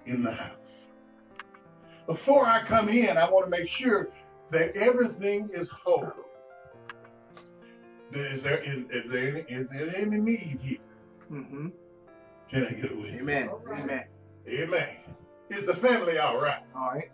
in 0.06 0.22
the 0.22 0.32
house? 0.32 0.86
Before 2.06 2.46
I 2.46 2.64
come 2.64 2.88
in, 2.88 3.16
I 3.16 3.28
want 3.30 3.46
to 3.46 3.50
make 3.50 3.68
sure 3.68 4.08
that 4.50 4.76
everything 4.76 5.50
is 5.52 5.68
whole. 5.68 6.12
Is 8.12 8.42
there 8.42 8.62
is, 8.62 8.84
is 8.90 9.10
there 9.10 9.28
any 9.28 9.40
is 9.48 9.68
there 9.68 9.94
any 9.94 10.16
need 10.18 10.58
here? 10.62 10.78
Mm-hmm. 11.30 11.68
Can 12.50 12.66
I 12.66 12.70
get 12.70 12.90
a 12.92 12.94
witness? 12.94 13.20
Amen. 13.20 13.50
Amen. 13.70 14.04
Amen. 14.48 14.88
Is 15.50 15.66
the 15.66 15.74
family 15.74 16.18
all 16.18 16.40
right? 16.40 16.62
All 16.74 16.88
right. 16.88 17.10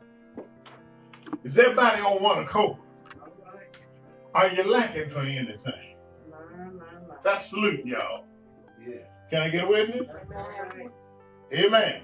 Is 1.42 1.58
everybody 1.58 2.00
on 2.00 2.22
one 2.22 2.44
accord? 2.44 2.78
All 3.20 3.54
right. 3.54 3.68
Are 4.34 4.48
you 4.54 4.62
lacking 4.62 5.10
for 5.10 5.20
anything? 5.20 5.96
My, 6.30 6.36
my, 6.56 6.70
my. 7.08 7.16
That's 7.24 7.50
salute, 7.50 7.84
y'all. 7.84 8.26
Yeah. 8.80 8.98
Can 9.30 9.42
I 9.42 9.48
get 9.48 9.64
a 9.64 9.66
witness? 9.66 10.06
All 10.08 10.36
right. 10.36 10.90
Amen. 11.52 12.02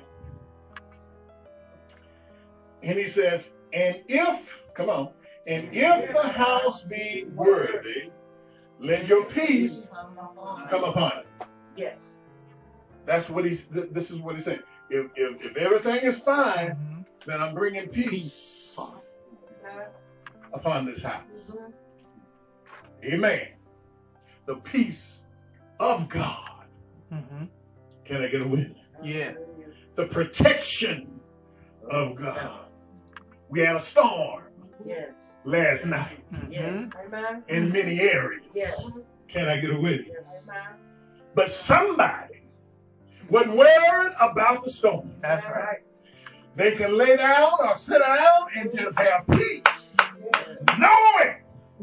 And 2.83 2.99
he 2.99 3.05
says, 3.05 3.53
and 3.73 4.01
if, 4.09 4.59
come 4.75 4.91
on, 4.91 5.11
and 5.47 5.69
if 5.73 6.13
the 6.15 6.23
house 6.29 6.83
be 6.83 7.27
worthy, 7.35 8.11
let 8.81 9.07
your 9.07 9.25
peace 9.27 9.89
come 10.71 10.85
upon 10.85 11.13
it. 11.19 11.27
Yes. 11.77 12.01
That's 13.07 13.29
what 13.29 13.45
he's, 13.45 13.67
th- 13.67 13.91
this 13.93 14.11
is 14.11 14.19
what 14.19 14.35
he's 14.37 14.45
saying. 14.45 14.61
If, 14.89 15.07
if, 15.17 15.43
if 15.43 15.57
everything 15.57 16.01
is 16.03 16.19
fine, 16.19 16.71
Mhm. 16.71 17.05
then 17.27 17.41
I'm 17.43 17.55
bringing 17.55 17.89
peace 17.89 19.09
upon 20.53 20.87
this 20.87 21.03
house. 21.03 21.57
Amen. 23.05 23.41
The 24.47 24.57
peace 24.57 25.23
of 25.79 26.09
God. 26.09 26.67
Mhm. 27.13 27.49
Can 28.05 28.23
I 28.23 28.29
get 28.29 28.43
a 28.43 28.49
witness? 28.49 28.79
Yeah. 29.03 29.35
The 29.97 30.07
protection 30.07 31.21
of 31.89 32.17
God. 32.17 32.67
We 33.49 33.61
had 33.61 33.77
a 33.77 33.81
storm 33.81 34.45
Yes. 34.87 35.13
last 35.45 35.87
night 35.87 36.19
Yes. 36.51 36.63
Mhm. 36.73 36.93
Amen. 37.07 37.45
in 37.49 37.73
many 37.73 38.01
areas. 38.01 38.43
Yes. 38.55 38.83
Can 39.29 39.49
I 39.49 39.59
get 39.59 39.71
a 39.71 39.79
witness? 39.81 40.09
Yes. 40.13 40.47
But 41.35 41.51
somebody 41.51 42.43
wasn't 43.29 43.57
worried 43.57 44.13
about 44.21 44.65
the 44.65 44.71
storm. 44.71 45.13
That's 45.21 45.45
right. 45.47 45.79
They 46.57 46.73
can 46.75 46.97
lay 46.97 47.17
down 47.17 47.53
or 47.61 47.77
sit 47.77 48.01
down 48.01 48.49
and 48.57 48.73
just 48.77 48.99
have 48.99 49.27
peace, 49.29 49.97
knowing 50.79 51.37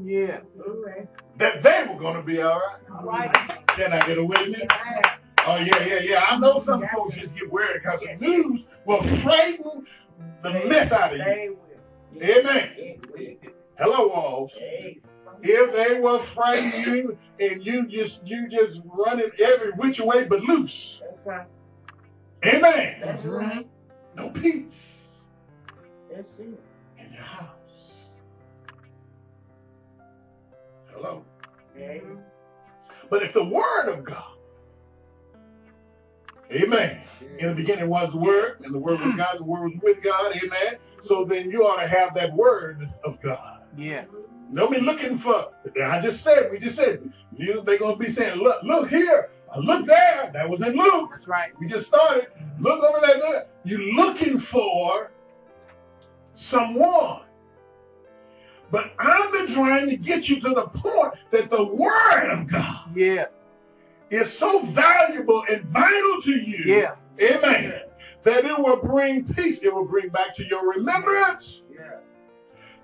Yeah. 0.04 0.42
That 1.38 1.64
they 1.64 1.86
were 1.88 1.98
going 2.00 2.16
to 2.16 2.22
be 2.24 2.42
all 2.42 2.60
right. 2.60 2.80
All 3.00 3.06
right. 3.06 3.68
Can 3.68 3.94
I 3.94 4.06
get 4.06 4.18
a 4.18 4.24
witness? 4.24 4.68
Oh, 5.48 5.56
yeah, 5.58 5.86
yeah, 5.86 6.00
yeah. 6.00 6.26
I 6.28 6.38
know 6.38 6.60
some 6.60 6.86
folks 6.94 7.16
just 7.16 7.36
get 7.36 7.50
worried 7.52 7.82
because 7.82 8.02
the 8.02 8.16
news 8.16 8.66
will 8.86 9.02
frighten 9.02 9.86
the 10.44 10.52
mess 10.66 10.92
out 10.92 11.14
of 11.14 11.20
you. 11.20 11.58
They. 12.20 12.40
Amen. 12.40 12.70
Hello, 13.78 14.08
Walls. 14.08 14.54
If 15.42 15.74
they 15.74 16.00
will 16.00 16.20
frighten 16.20 16.94
you 16.94 17.18
and 17.40 17.66
you 17.66 17.88
just 17.88 18.28
you 18.28 18.48
just 18.50 18.80
running 18.86 19.30
every 19.40 19.72
which 19.72 20.00
way 20.00 20.24
but 20.26 20.42
loose. 20.42 21.02
That's 21.02 21.26
right. 21.26 21.48
Amen. 22.46 23.02
That's 23.04 23.24
right. 23.26 23.68
No 24.16 24.30
peace 24.30 25.18
That's 26.14 26.40
it. 26.40 26.60
in 26.98 27.14
your 27.14 27.22
house. 27.22 28.10
Hello. 30.88 31.24
Amen. 31.76 32.24
But 33.10 33.24
if 33.24 33.34
the 33.34 33.44
word 33.44 33.90
of 33.90 34.04
God, 34.04 34.24
amen. 36.52 37.02
In 37.40 37.50
the 37.50 37.56
beginning 37.56 37.90
was 37.90 38.12
the 38.12 38.18
word, 38.18 38.58
and 38.64 38.74
the 38.74 38.80
word 38.80 39.00
was 39.00 39.14
mm. 39.14 39.18
God, 39.18 39.36
and 39.36 39.46
the 39.46 39.50
word 39.50 39.72
was 39.72 39.80
with 39.84 40.02
God, 40.02 40.36
amen. 40.36 40.78
So 41.02 41.26
then 41.26 41.50
you 41.52 41.66
ought 41.66 41.82
to 41.82 41.88
have 41.88 42.14
that 42.16 42.34
word 42.34 42.90
of 43.04 43.22
God. 43.22 43.62
Yeah. 43.78 44.06
Don't 44.54 44.72
be 44.72 44.80
looking 44.80 45.18
for. 45.18 45.52
I 45.84 46.00
just 46.00 46.24
said, 46.24 46.50
we 46.52 46.60
just 46.60 46.76
said, 46.76 47.12
you, 47.36 47.62
they're 47.64 47.78
gonna 47.78 47.98
be 47.98 48.10
saying, 48.10 48.40
look, 48.40 48.64
look 48.64 48.90
here, 48.90 49.30
look 49.60 49.86
there. 49.86 50.32
That 50.34 50.50
was 50.50 50.62
in 50.62 50.76
Luke. 50.76 51.10
That's 51.12 51.28
right. 51.28 51.52
We 51.60 51.68
just 51.68 51.88
started. 51.88 52.28
Look 52.60 52.84
over 52.84 53.06
there. 53.06 53.18
Look. 53.18 53.48
You're 53.66 53.94
looking 53.94 54.40
for 54.40 55.12
someone. 56.36 57.22
But 58.72 58.92
I've 59.00 59.32
been 59.32 59.48
trying 59.48 59.88
to 59.90 59.98
get 59.98 60.28
you 60.30 60.40
to 60.42 60.50
the 60.50 60.68
point 60.68 61.14
that 61.32 61.50
the 61.50 61.64
word 61.64 62.30
of 62.32 62.48
God 62.50 62.96
Yeah. 62.96 63.26
is 64.10 64.32
so 64.32 64.60
valuable 64.62 65.44
and 65.50 65.64
vital 65.66 66.22
to 66.24 66.32
you. 66.32 66.64
Yeah. 66.76 66.96
Amen. 67.22 67.82
That 68.28 68.44
it 68.44 68.60
will 68.60 68.76
bring 68.76 69.24
peace. 69.24 69.60
It 69.64 69.74
will 69.74 69.86
bring 69.86 70.10
back 70.10 70.36
to 70.36 70.46
your 70.46 70.70
remembrance 70.70 71.64
Yeah. 71.74 72.00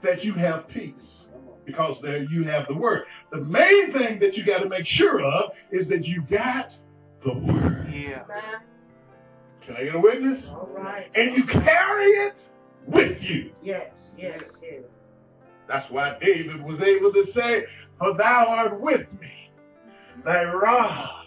that 0.01 0.23
you 0.23 0.31
have 0.35 0.69
peace 0.69 1.25
because 1.65 1.99
there 1.99 2.23
you 2.23 2.43
have 2.43 2.65
the 2.69 2.73
word. 2.75 3.07
The 3.29 3.41
main 3.41 3.91
thing 3.91 4.19
that 4.19 4.37
you 4.37 4.45
got 4.45 4.59
to 4.61 4.69
make 4.69 4.85
sure 4.85 5.21
of 5.21 5.51
is 5.69 5.89
that 5.89 6.07
you 6.07 6.21
got 6.21 6.77
the 7.25 7.33
word. 7.33 7.91
Yeah. 7.93 8.23
Can 9.59 9.75
I 9.75 9.83
get 9.83 9.95
a 9.95 9.99
witness? 9.99 10.47
All 10.47 10.69
right. 10.71 11.09
And 11.13 11.35
you 11.35 11.43
carry 11.43 12.05
it 12.05 12.47
with 12.87 13.21
you. 13.21 13.51
Yes. 13.61 14.11
Yes. 14.17 14.43
Yes. 14.61 14.83
That's 15.67 15.89
why 15.89 16.17
David 16.21 16.63
was 16.63 16.79
able 16.79 17.11
to 17.11 17.25
say, 17.25 17.65
For 17.99 18.13
thou 18.13 18.45
art 18.47 18.79
with 18.79 19.11
me, 19.19 19.51
thy 20.23 20.45
rod 20.45 21.25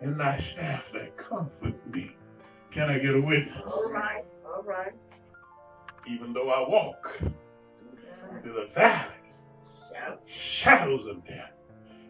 and 0.00 0.18
thy 0.18 0.38
staff 0.38 0.90
that 0.92 1.16
comfort 1.16 1.74
me. 1.94 2.16
Can 2.72 2.88
I 2.88 2.98
get 2.98 3.14
a 3.14 3.20
witness? 3.20 3.56
All 3.66 3.90
right. 3.92 4.24
All 4.46 4.62
right. 4.62 4.92
Even 6.06 6.32
though 6.32 6.50
I 6.50 6.68
walk 6.68 7.18
through 7.18 8.52
the 8.54 8.68
valleys, 8.74 9.08
shadows 10.26 11.06
of 11.06 11.24
death, 11.26 11.52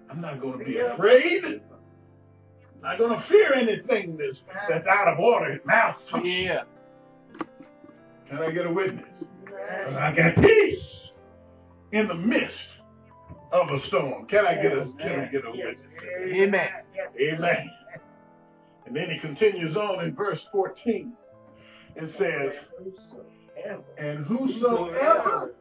I'm 0.09 0.21
not 0.21 0.41
going 0.41 0.59
to 0.59 0.65
be 0.65 0.79
afraid. 0.79 1.45
I'm 1.45 2.81
not 2.83 2.99
going 2.99 3.15
to 3.15 3.21
fear 3.21 3.53
anything 3.55 4.17
that's, 4.17 4.45
that's 4.69 4.87
out 4.87 5.09
of 5.09 5.19
order, 5.19 5.53
and 5.53 5.61
malfunction. 5.65 6.47
Yeah. 6.47 6.63
Can 8.29 8.39
I 8.39 8.51
get 8.51 8.67
a 8.67 8.73
witness? 8.73 9.25
'Cause 9.45 9.95
Amen. 9.95 10.03
I 10.03 10.15
got 10.15 10.37
peace 10.43 11.13
in 11.93 12.09
the 12.09 12.15
midst 12.15 12.69
of 13.53 13.71
a 13.71 13.79
storm. 13.79 14.27
Can 14.27 14.47
I 14.47 14.55
get 14.55 14.73
a 14.73 14.87
can 14.99 15.21
I 15.21 15.25
get 15.27 15.45
a 15.45 15.51
witness? 15.51 15.95
to? 15.97 16.35
Amen. 16.35 16.71
Yes. 16.95 17.15
Amen. 17.21 17.71
And 18.93 19.01
then 19.01 19.09
he 19.09 19.19
continues 19.19 19.75
on 19.75 20.05
in 20.05 20.15
verse 20.15 20.47
14 20.53 21.15
and 21.97 22.07
says, 22.07 22.59
And 23.97 24.27
whosoever 24.27 25.55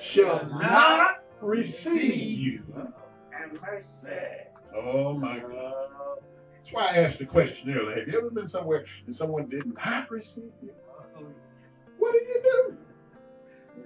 shall 0.00 0.46
not 0.46 1.24
receive 1.40 2.38
you. 2.38 2.62
and 2.76 3.60
mercy. 3.60 4.16
Oh 4.76 5.14
my 5.14 5.40
God. 5.40 5.88
That's 6.54 6.70
why 6.70 6.86
I 6.92 6.98
asked 6.98 7.18
the 7.18 7.26
question 7.26 7.76
earlier. 7.76 7.96
Have 7.96 8.06
you 8.06 8.16
ever 8.16 8.30
been 8.30 8.46
somewhere 8.46 8.84
and 9.06 9.16
someone 9.16 9.48
did 9.48 9.66
not 9.74 10.08
receive 10.08 10.52
you? 10.62 10.70
What 11.98 12.12
do 12.12 12.18
you 12.18 12.76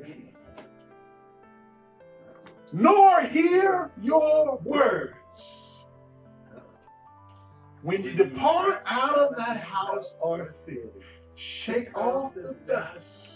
do? 0.05 0.13
Nor 2.75 3.23
hear 3.23 3.91
your 4.03 4.61
words. 4.63 5.68
When 7.89 8.05
you 8.05 8.13
depart 8.13 8.83
out 8.87 9.17
of 9.19 9.35
that 9.39 9.57
house 9.59 10.15
or 10.21 10.47
city, 10.47 10.91
shake 11.37 11.97
off 11.97 12.35
the 12.35 12.55
dust 12.67 13.31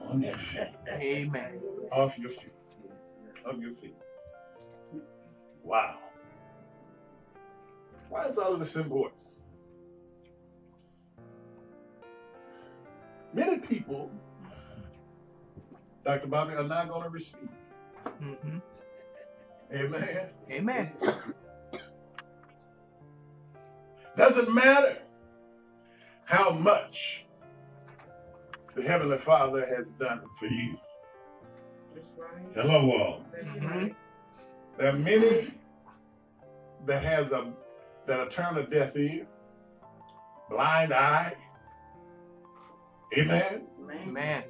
on 0.00 0.20
your 0.22 0.36
feet, 0.36 0.68
Amen. 0.90 1.60
off 1.92 2.18
your 2.18 2.30
feet, 2.30 2.52
off 3.46 3.56
your 3.58 3.72
feet. 3.76 3.96
Wow. 5.62 5.96
Why 8.10 8.26
is 8.26 8.38
all 8.38 8.52
of 8.54 8.60
this 8.60 8.76
important? 8.76 9.20
Many 13.32 13.60
people, 13.60 14.12
Dr. 16.04 16.28
Bobby, 16.28 16.54
are 16.54 16.64
not 16.64 16.88
going 16.88 17.04
to 17.04 17.10
receive. 17.10 17.48
hmm 18.20 18.58
Amen. 19.74 20.28
Amen. 20.50 20.92
Doesn't 24.16 24.52
matter 24.54 24.98
how 26.24 26.50
much 26.50 27.24
the 28.74 28.82
Heavenly 28.82 29.18
Father 29.18 29.66
has 29.66 29.90
done 29.90 30.22
for 30.38 30.46
you. 30.46 30.78
Right. 32.16 32.30
Hello, 32.54 32.90
all. 32.90 33.24
That's 33.32 33.46
Mhm. 33.46 33.70
right. 33.70 33.96
There 34.78 34.88
are 34.90 34.98
many 34.98 35.58
that 36.86 37.02
has 37.02 37.30
a 37.32 37.52
that 38.06 38.18
are 38.18 38.28
turn 38.28 38.58
a 38.58 38.64
deaf 38.66 38.96
ear, 38.96 39.26
blind 40.50 40.92
eye. 40.92 41.36
Amen. 43.16 43.66
Man. 43.78 44.08
Amen. 44.08 44.44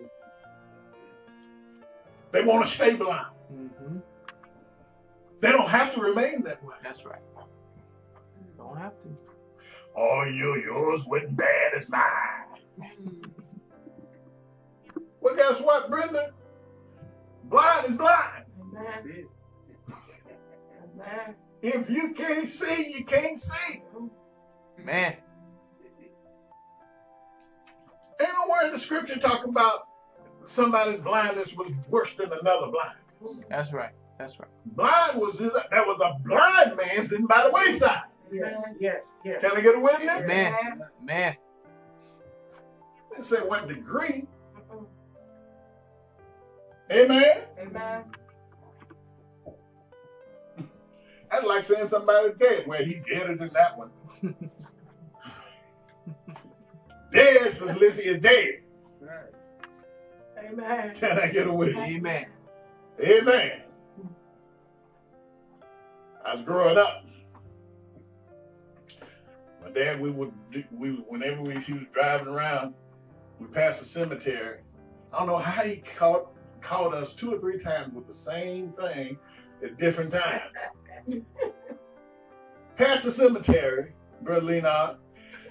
They 2.30 2.42
want 2.42 2.64
to 2.64 2.70
stay 2.70 2.94
blind. 2.94 3.26
hmm 3.48 3.98
They 5.40 5.50
don't 5.52 5.68
have 5.68 5.92
to 5.94 6.00
remain 6.00 6.42
that 6.42 6.62
way. 6.64 6.74
That's 6.82 7.04
right. 7.04 7.20
Don't 8.56 8.76
have 8.78 8.98
to. 9.00 9.08
Oh, 9.96 10.24
you 10.24 10.62
yours 10.64 11.04
wasn't 11.06 11.36
bad 11.36 11.74
as 11.78 11.88
mine. 11.88 12.02
Well, 15.20 15.36
guess 15.36 15.60
what, 15.60 15.88
Brenda? 15.90 16.32
Blind 17.44 17.90
is 17.90 17.96
blind. 17.96 18.44
Amen. 18.60 19.28
Amen. 20.94 21.34
If 21.62 21.90
you 21.90 22.12
can't 22.14 22.48
see, 22.48 22.92
you 22.96 23.04
can't 23.04 23.38
see. 23.38 23.82
Man. 24.78 25.16
Ain't 28.20 28.30
nowhere 28.34 28.66
in 28.66 28.72
the 28.72 28.78
scripture 28.78 29.18
talking 29.18 29.50
about 29.50 29.88
somebody's 30.46 31.00
blindness 31.00 31.54
was 31.54 31.70
worse 31.88 32.14
than 32.14 32.32
another 32.32 32.68
blind. 32.68 33.44
That's 33.48 33.72
right. 33.72 33.92
That's 34.18 34.38
right. 34.38 34.48
Blind 34.66 35.20
was 35.20 35.38
that 35.38 35.86
was 35.86 36.00
a 36.00 36.18
blind 36.26 36.76
man 36.76 37.06
sitting 37.06 37.26
by 37.26 37.44
the 37.44 37.50
wayside. 37.52 38.02
Yes, 38.32 38.62
yes, 38.80 39.04
yes. 39.24 39.40
Can 39.42 39.56
I 39.56 39.60
get 39.60 39.74
a 39.74 39.80
witness? 39.80 40.26
Man, 40.26 40.80
man. 41.02 41.36
They 43.14 43.22
say 43.22 43.36
what 43.38 43.68
degree. 43.68 44.26
Amen. 46.90 47.42
Amen. 47.58 48.04
That's 51.30 51.44
like 51.44 51.64
saying 51.64 51.88
somebody's 51.88 52.36
dead. 52.38 52.66
Well, 52.66 52.82
he 52.84 53.02
deader 53.08 53.36
than 53.36 53.50
that 53.54 53.78
one. 53.78 53.90
dead 57.12 57.54
says 57.54 57.76
Lizzie 57.76 58.02
is 58.02 58.18
dead. 58.18 58.60
Right. 59.00 59.32
Amen. 60.50 60.94
Can 60.94 61.18
I 61.18 61.28
get 61.28 61.46
a 61.46 61.52
witness? 61.52 61.90
Amen. 61.90 62.26
Amen. 63.00 63.62
I 66.24 66.34
was 66.34 66.42
growing 66.42 66.78
up. 66.78 67.04
My 69.64 69.70
dad, 69.70 70.00
we 70.00 70.10
would, 70.10 70.32
we 70.72 70.90
whenever 71.08 71.42
we, 71.42 71.58
he 71.60 71.72
was 71.72 71.84
driving 71.92 72.28
around, 72.28 72.74
we 73.38 73.46
passed 73.46 73.80
the 73.80 73.84
cemetery. 73.84 74.58
I 75.12 75.18
don't 75.18 75.28
know 75.28 75.36
how 75.36 75.62
he 75.62 75.76
caught 75.96 76.28
caught 76.60 76.94
us 76.94 77.12
two 77.12 77.34
or 77.34 77.38
three 77.38 77.58
times 77.58 77.92
with 77.92 78.06
the 78.06 78.14
same 78.14 78.72
thing 78.72 79.18
at 79.62 79.76
different 79.76 80.12
times. 80.12 80.42
Past 82.76 83.04
the 83.04 83.12
cemetery, 83.12 83.92
Brother 84.22 84.46
Leonard, 84.46 84.96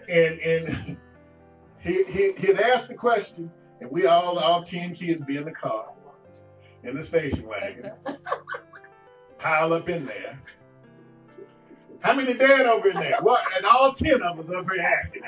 and 0.10 0.40
and 0.40 0.98
he, 1.80 2.04
he 2.06 2.34
he'd 2.34 2.60
ask 2.60 2.88
the 2.88 2.96
question, 2.96 3.52
and 3.80 3.92
we 3.92 4.06
all 4.06 4.40
all 4.40 4.64
ten 4.64 4.94
kids 4.94 5.22
be 5.26 5.38
in 5.38 5.46
the 5.46 5.52
car, 5.52 5.92
in 6.84 6.96
the 6.96 7.04
station 7.04 7.46
wagon, 7.46 7.92
pile 9.38 9.74
up 9.74 9.90
in 9.90 10.06
there. 10.06 10.40
How 12.02 12.16
many 12.16 12.34
dead 12.34 12.66
over 12.66 12.90
in 12.90 12.96
there? 12.96 13.18
What? 13.22 13.44
And 13.56 13.66
all 13.66 13.94
ten 13.94 14.22
of 14.24 14.40
us 14.40 14.50
up 14.52 14.66
here 14.72 14.82
asking. 14.82 15.22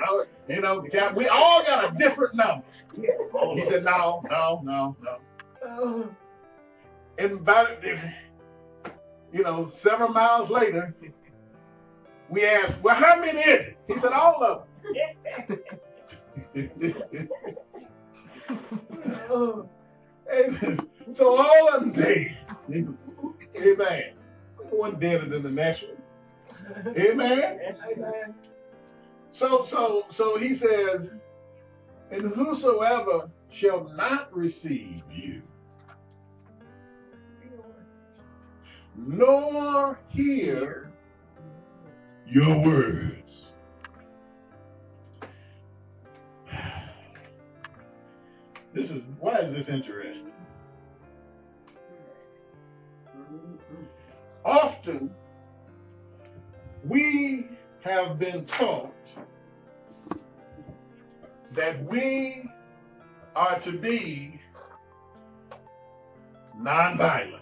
You 0.47 0.61
know, 0.61 0.85
we 1.15 1.27
all 1.27 1.63
got 1.63 1.93
a 1.93 1.97
different 1.97 2.35
number. 2.35 2.63
He 2.95 3.63
said, 3.63 3.83
no, 3.83 4.23
no, 4.29 4.61
no, 4.63 4.95
no. 5.01 6.09
And 7.19 7.31
about 7.33 7.83
you 9.31 9.43
know, 9.43 9.69
several 9.69 10.09
miles 10.09 10.49
later, 10.49 10.95
we 12.29 12.45
asked, 12.45 12.81
well, 12.81 12.95
how 12.95 13.19
many 13.19 13.39
is 13.39 13.67
it? 13.67 13.77
He 13.87 13.97
said, 13.97 14.11
all 14.13 14.43
of 14.43 14.65
them. 16.55 16.69
Amen. 20.31 20.79
So 21.11 21.37
all 21.37 21.69
of 21.69 21.81
them 21.81 21.91
dead. 21.91 22.37
Amen. 23.55 24.13
One 24.71 24.99
deader 24.99 25.27
than 25.27 25.43
the 25.43 25.51
one. 25.51 26.02
Amen. 26.97 27.75
Amen. 27.91 28.35
So 29.31 29.63
so 29.63 30.05
so 30.09 30.37
he 30.37 30.53
says, 30.53 31.09
and 32.11 32.27
whosoever 32.33 33.29
shall 33.49 33.89
not 33.95 34.33
receive 34.35 35.03
you, 35.11 35.41
nor 38.95 39.99
hear 40.09 40.91
your 42.27 42.59
words. 42.59 43.45
This 48.73 48.89
is 48.89 49.03
why 49.19 49.39
is 49.39 49.51
this 49.51 49.69
interesting? 49.69 50.33
Often 54.45 55.11
we 56.83 57.47
have 57.81 58.19
been 58.19 58.45
taught 58.45 58.93
that 61.53 61.83
we 61.85 62.49
are 63.35 63.59
to 63.59 63.71
be 63.71 64.39
nonviolent 66.59 67.39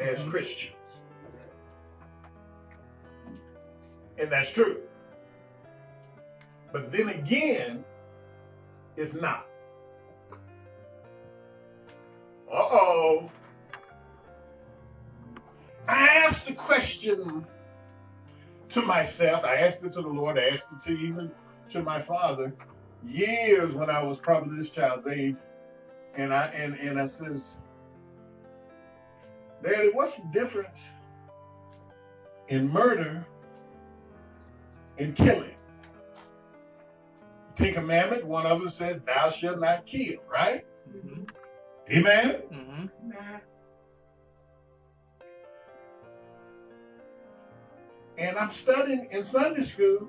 as 0.00 0.22
Christians. 0.24 0.76
And 4.18 4.30
that's 4.30 4.50
true. 4.50 4.80
But 6.72 6.92
then 6.92 7.08
again, 7.08 7.84
it's 8.96 9.12
not. 9.14 9.46
Uh 12.50 12.68
oh. 12.70 13.30
I 15.88 16.06
asked 16.06 16.46
the 16.46 16.52
question 16.52 17.46
to 18.74 18.82
myself. 18.82 19.44
I 19.44 19.56
asked 19.56 19.84
it 19.84 19.92
to 19.94 20.02
the 20.02 20.08
Lord. 20.08 20.38
I 20.38 20.48
asked 20.50 20.72
it 20.72 20.80
to 20.82 20.92
even 20.92 21.32
to 21.70 21.82
my 21.82 22.00
father 22.00 22.54
years 23.02 23.74
when 23.74 23.90
I 23.90 24.02
was 24.02 24.18
probably 24.18 24.58
this 24.58 24.70
child's 24.70 25.06
age. 25.06 25.36
And 26.14 26.34
I 26.34 26.46
and, 26.48 26.74
and 26.76 27.00
I 27.00 27.06
says, 27.06 27.56
Daddy, 29.62 29.90
what's 29.92 30.16
the 30.16 30.24
difference 30.32 30.80
in 32.48 32.70
murder 32.70 33.26
and 34.98 35.16
killing? 35.16 35.56
Ten 37.56 37.74
Commandment, 37.74 38.26
one 38.26 38.46
of 38.46 38.60
them 38.60 38.70
says, 38.70 39.02
Thou 39.02 39.30
shalt 39.30 39.60
not 39.60 39.86
kill, 39.86 40.18
right? 40.30 40.64
hmm 40.90 41.24
Amen. 41.90 42.42
hmm 42.52 42.86
And 48.22 48.38
I'm 48.38 48.50
studying 48.50 49.08
in 49.10 49.24
Sunday 49.24 49.62
school 49.62 50.08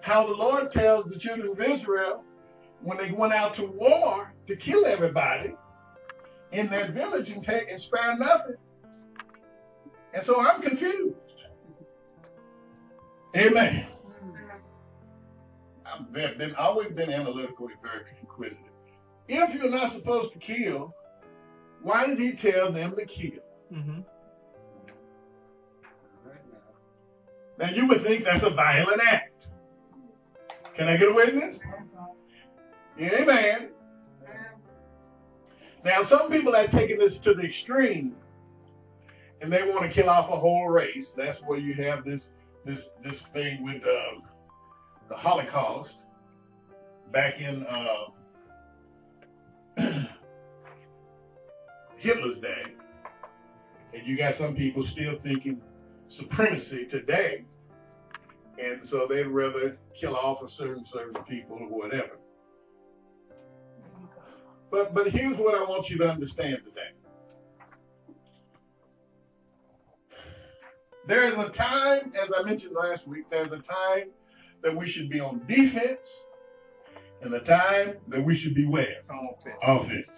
how 0.00 0.26
the 0.26 0.34
Lord 0.34 0.68
tells 0.68 1.04
the 1.04 1.16
children 1.18 1.48
of 1.48 1.60
Israel 1.60 2.24
when 2.80 2.98
they 2.98 3.12
went 3.12 3.32
out 3.32 3.54
to 3.54 3.66
war 3.66 4.34
to 4.48 4.56
kill 4.56 4.84
everybody 4.84 5.54
in 6.50 6.68
that 6.70 6.90
village 6.90 7.30
and 7.30 7.40
take 7.42 7.70
and 7.70 7.80
spare 7.80 8.16
nothing. 8.18 8.56
And 10.12 10.22
so 10.24 10.40
I'm 10.40 10.60
confused. 10.60 11.14
Amen. 13.36 13.86
I've 15.86 16.12
been, 16.12 16.36
been- 16.36 16.54
always 16.56 16.92
been 16.92 17.10
analytical 17.10 17.68
and 17.68 17.80
very 17.80 18.06
inquisitive. 18.20 18.58
If 19.28 19.54
you're 19.54 19.70
not 19.70 19.92
supposed 19.92 20.32
to 20.32 20.40
kill, 20.40 20.92
why 21.80 22.06
did 22.06 22.18
he 22.18 22.32
tell 22.32 22.72
them 22.72 22.96
to 22.96 23.06
kill? 23.06 23.40
hmm 23.72 24.00
now. 27.58 27.70
You 27.70 27.86
would 27.86 28.00
think 28.00 28.24
that's 28.24 28.42
a 28.42 28.50
violent 28.50 29.00
act. 29.06 29.46
Can 30.74 30.88
I 30.88 30.96
get 30.96 31.08
a 31.08 31.12
witness? 31.12 31.60
Amen. 33.00 33.70
Now 35.84 36.02
some 36.02 36.30
people 36.30 36.54
have 36.54 36.70
taken 36.70 36.98
this 36.98 37.18
to 37.20 37.34
the 37.34 37.42
extreme 37.42 38.14
and 39.40 39.52
they 39.52 39.62
want 39.62 39.82
to 39.82 39.88
kill 39.88 40.10
off 40.10 40.28
a 40.30 40.36
whole 40.36 40.68
race. 40.68 41.12
That's 41.16 41.40
where 41.40 41.58
you 41.58 41.74
have 41.74 42.04
this 42.04 42.30
this 42.64 42.90
this 43.02 43.20
thing 43.20 43.64
with 43.64 43.82
um, 43.84 44.22
the 45.08 45.16
Holocaust 45.16 46.04
back 47.12 47.40
in 47.40 47.64
uh, 47.66 48.06
Hitler's 51.96 52.38
day. 52.38 52.64
And 53.94 54.06
you 54.06 54.16
got 54.16 54.34
some 54.34 54.54
people 54.54 54.82
still 54.82 55.18
thinking 55.22 55.60
supremacy 56.08 56.86
today. 56.86 57.44
And 58.60 58.84
so 58.86 59.06
they'd 59.06 59.26
rather 59.26 59.78
kill 59.94 60.16
off 60.16 60.42
a 60.42 60.48
certain 60.48 60.84
certain 60.84 61.22
people 61.24 61.58
or 61.60 61.68
whatever. 61.68 62.18
But 64.70 64.94
but 64.94 65.08
here's 65.10 65.36
what 65.36 65.54
I 65.54 65.62
want 65.62 65.88
you 65.90 65.98
to 65.98 66.10
understand 66.10 66.58
today. 66.64 66.90
There 71.06 71.22
is 71.22 71.38
a 71.38 71.48
time, 71.48 72.12
as 72.20 72.30
I 72.36 72.42
mentioned 72.42 72.74
last 72.74 73.06
week, 73.08 73.30
there's 73.30 73.52
a 73.52 73.60
time 73.60 74.10
that 74.62 74.76
we 74.76 74.86
should 74.86 75.08
be 75.08 75.20
on 75.20 75.40
defense 75.46 76.20
and 77.22 77.32
the 77.32 77.40
time 77.40 77.96
that 78.08 78.22
we 78.22 78.34
should 78.34 78.54
be 78.54 78.66
where? 78.66 78.96
Offense. 79.62 80.10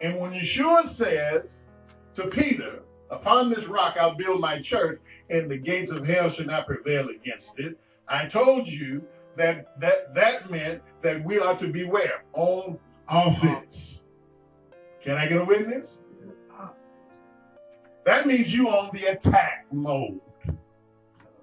And 0.00 0.18
when 0.18 0.32
Yeshua 0.32 0.86
says 0.86 1.56
to 2.14 2.28
Peter, 2.28 2.82
Upon 3.10 3.50
this 3.50 3.66
rock 3.66 3.96
I'll 3.98 4.14
build 4.14 4.40
my 4.40 4.60
church, 4.60 5.00
and 5.28 5.50
the 5.50 5.56
gates 5.56 5.90
of 5.90 6.06
hell 6.06 6.30
shall 6.30 6.46
not 6.46 6.66
prevail 6.66 7.08
against 7.08 7.58
it. 7.58 7.78
I 8.08 8.26
told 8.26 8.66
you 8.66 9.02
that 9.36 9.78
that 9.80 10.14
that 10.14 10.50
meant 10.50 10.82
that 11.02 11.24
we 11.24 11.38
are 11.38 11.56
to 11.56 11.68
beware? 11.68 12.24
On 12.32 12.78
offense. 13.08 14.02
Can 15.02 15.16
I 15.16 15.26
get 15.26 15.40
a 15.40 15.44
witness? 15.44 15.88
That 18.04 18.26
means 18.26 18.52
you 18.52 18.68
on 18.68 18.90
the 18.92 19.06
attack 19.06 19.66
mode. 19.72 20.20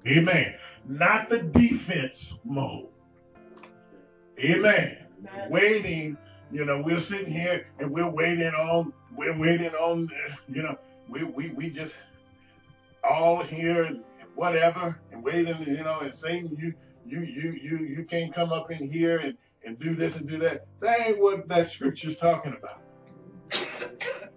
Amen. 0.08 0.56
Not 0.88 1.30
the 1.30 1.39
defense 1.39 2.34
mode. 2.43 2.88
Amen. 4.39 4.97
Amen. 5.19 5.49
Waiting 5.49 6.17
you 6.51 6.65
know, 6.65 6.82
we're 6.82 6.99
sitting 6.99 7.32
here 7.32 7.67
and 7.80 7.91
we're 7.91 8.10
waiting 8.10 8.53
on, 8.53 8.93
we're 9.15 9.38
waiting 9.38 9.73
on, 9.73 10.10
you 10.47 10.63
know, 10.63 10.77
we 11.10 11.24
we 11.24 11.50
we 11.50 11.70
just 11.70 11.98
all 13.04 13.41
here 13.41 13.84
and 13.84 14.04
whatever 14.36 15.00
and 15.12 15.24
waiting, 15.24 15.60
you 15.67 15.84
know, 15.84 16.00
and 16.02 16.15
saying 16.15 16.56
you 16.60 16.74
you 17.06 17.22
you 17.22 17.52
you 17.52 17.78
you 17.78 18.04
can't 18.06 18.34
come 18.34 18.52
up 18.52 18.72
in 18.72 18.89
here 18.91 19.17
and 19.20 19.38
and 19.65 19.80
do 19.80 19.96
this 19.96 20.15
and 20.15 20.28
do 20.28 20.38
that. 20.39 20.65
That 20.80 21.08
ain't 21.08 21.20
what 21.20 21.48
that 21.48 21.67
scripture's 21.67 22.17
talking 22.17 22.56
about. 22.58 22.82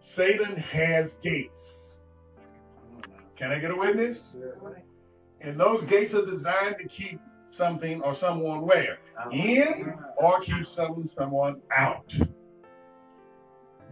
Satan 0.00 0.56
has 0.56 1.14
gates. 1.22 1.96
Can 3.36 3.50
I 3.50 3.58
get 3.58 3.70
a 3.70 3.76
witness? 3.76 4.34
And 5.40 5.58
those 5.58 5.82
gates 5.84 6.14
are 6.14 6.24
designed 6.24 6.76
to 6.78 6.88
keep 6.88 7.20
something 7.50 8.00
or 8.02 8.14
someone 8.14 8.62
where? 8.62 8.98
Uh-huh. 9.18 9.30
In 9.30 9.94
or 10.16 10.40
keep 10.40 10.66
some 10.66 11.08
someone 11.16 11.60
out. 11.74 12.14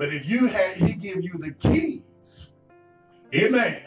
But 0.00 0.14
if 0.14 0.26
you 0.26 0.46
had 0.46 0.78
he 0.78 0.94
give 0.94 1.22
you 1.22 1.34
the 1.38 1.52
keys, 1.52 2.48
amen. 3.34 3.82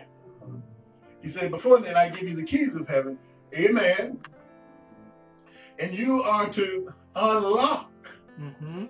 He 1.24 1.28
said, 1.28 1.50
Before 1.50 1.80
then 1.80 1.96
I 1.98 2.10
give 2.10 2.30
you 2.30 2.36
the 2.36 2.44
keys 2.44 2.76
of 2.76 2.88
heaven, 2.88 3.18
amen. 3.56 4.20
And 5.80 5.92
you 5.98 6.22
are 6.22 6.48
to 6.50 6.94
unlock, 7.16 7.90
Mm-hmm. 8.40 8.86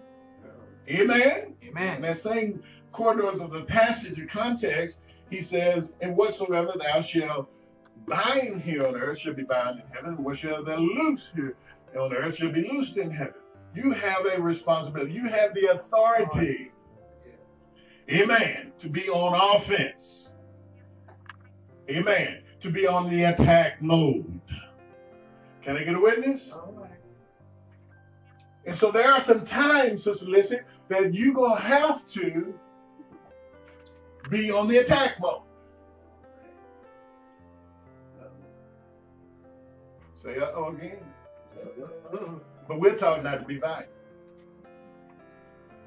amen. 0.90 1.56
And 1.62 1.78
Amen. 1.78 2.02
that 2.02 2.18
same 2.18 2.62
corridors 2.92 3.40
of 3.40 3.52
the 3.54 3.64
passage 3.64 4.20
or 4.20 4.26
context, 4.26 5.00
he 5.30 5.40
says, 5.40 5.94
And 6.02 6.18
whatsoever 6.18 6.74
thou 6.78 7.00
shalt 7.00 7.50
bind 8.06 8.62
here 8.62 8.86
on 8.86 8.98
earth 8.98 9.20
shall 9.20 9.34
be 9.34 9.44
bound 9.44 9.80
in 9.80 9.86
heaven, 9.94 10.16
and 10.16 10.26
whatsoever 10.26 10.62
thou 10.64 10.76
loose 10.78 11.32
here 11.34 11.56
on 11.98 12.14
earth 12.14 12.36
shall 12.36 12.52
be 12.52 12.68
loosed 12.70 12.98
in 12.98 13.10
heaven. 13.12 13.36
You 13.74 13.92
have 13.92 14.26
a 14.26 14.42
responsibility. 14.42 15.14
You 15.14 15.30
have 15.30 15.54
the 15.54 15.68
authority, 15.68 16.73
amen, 18.12 18.74
to 18.80 18.90
be 18.90 19.10
on 19.10 19.56
offense. 19.56 20.30
Amen. 21.90 22.42
To 22.62 22.70
be 22.70 22.88
on 22.88 23.10
the 23.10 23.24
attack 23.24 23.82
mode. 23.82 24.40
Can 25.62 25.78
I 25.78 25.84
get 25.84 25.96
a 25.96 26.00
witness? 26.00 26.54
And 28.66 28.76
so 28.76 28.92
there 28.92 29.12
are 29.12 29.20
some 29.20 29.44
times, 29.44 30.04
Sister 30.04 30.26
Listen, 30.26 30.60
that 30.88 31.14
you're 31.14 31.34
going 31.34 31.56
to 31.56 31.62
have 31.62 32.08
to 32.08 32.58
be 34.30 34.52
on 34.52 34.68
the 34.68 34.78
attack 34.78 35.20
mode. 35.20 35.42
Say 40.16 40.38
uh 40.38 40.52
oh 40.56 40.70
again. 40.70 41.00
But 42.68 42.80
we're 42.80 42.96
talking 42.96 43.24
not 43.24 43.42
to 43.42 43.46
be 43.46 43.58
violent. 43.58 43.90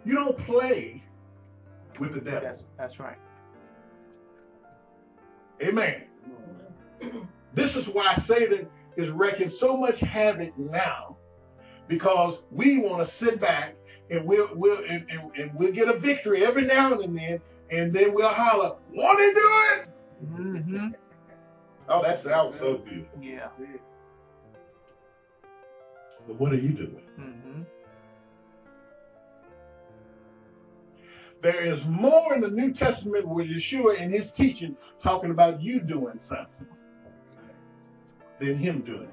You 0.05 0.15
don't 0.15 0.37
play 0.37 1.03
with 1.99 2.15
the 2.15 2.21
devil. 2.21 2.43
That's 2.43 2.63
that's 2.79 2.99
right. 3.01 3.19
Amen. 5.63 6.03
This 7.55 7.77
is 7.77 7.89
why 7.89 8.15
Satan 8.15 8.69
is 8.97 9.11
wreaking 9.11 9.49
so 9.49 9.77
much 9.77 10.01
havoc 10.01 10.57
now, 10.59 11.17
because 11.89 12.39
we 12.51 12.79
want 12.79 13.05
to 13.05 13.11
sit 13.11 13.41
back 13.41 13.75
and 14.11 14.25
we'll 14.27 14.51
we'll 14.55 14.85
and, 14.85 15.07
and, 15.11 15.31
and 15.37 15.55
we'll 15.55 15.73
get 15.73 15.89
a 15.89 15.99
victory 15.99 16.45
every 16.45 16.63
now 16.63 16.99
and 17.01 17.17
then, 17.17 17.41
and 17.71 17.93
then 17.93 18.13
we'll 18.13 18.29
holler, 18.29 18.77
"Want 18.93 19.19
to 19.19 19.35
do 19.35 19.51
it?" 19.73 19.89
Mm-hmm. 20.25 20.89
Oh, 21.89 22.03
that 22.03 22.19
sounds 22.19 22.59
so 22.59 22.79
good. 22.79 23.07
Yeah. 23.23 23.47
But 26.27 26.41
what 26.41 26.53
are 26.53 26.57
you 26.57 26.71
doing? 26.71 27.01
Mm-hmm. 27.19 27.36
There 31.43 31.61
is 31.61 31.85
more 31.85 32.35
in 32.35 32.41
the 32.41 32.51
New 32.51 32.73
Testament 32.73 33.29
with 33.29 33.49
Yeshua 33.49 34.01
and 34.01 34.13
his 34.13 34.33
teaching 34.33 34.77
talking 35.01 35.31
about 35.31 35.63
you 35.63 35.81
doing 35.81 36.19
something 36.19 36.67
than 38.39 38.57
him 38.57 38.81
doing 38.81 39.09
it. 39.09 39.11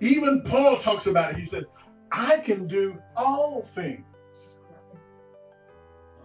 Even 0.00 0.42
Paul 0.42 0.78
talks 0.78 1.06
about 1.06 1.30
it. 1.30 1.36
He 1.36 1.44
says, 1.44 1.66
I 2.10 2.38
can 2.38 2.66
do 2.66 3.00
all 3.16 3.62
things 3.62 4.04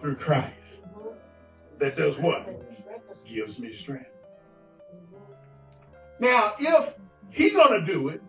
through 0.02 0.16
Christ 0.16 0.84
that 1.80 1.96
does 1.96 2.18
what? 2.18 2.48
Gives 3.26 3.60
me 3.60 3.72
strength. 3.72 4.10
Now, 6.20 6.54
if 6.60 6.96
he 7.30 7.52
gonna 7.52 7.86
do 7.86 8.10
it, 8.10 8.22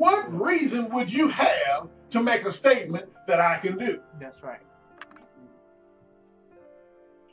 what 0.00 0.32
reason 0.32 0.88
would 0.88 1.12
you 1.12 1.28
have 1.28 1.88
to 2.08 2.22
make 2.22 2.46
a 2.46 2.50
statement 2.50 3.04
that 3.26 3.38
I 3.38 3.58
can 3.58 3.76
do? 3.76 4.00
That's 4.18 4.42
right. 4.42 4.60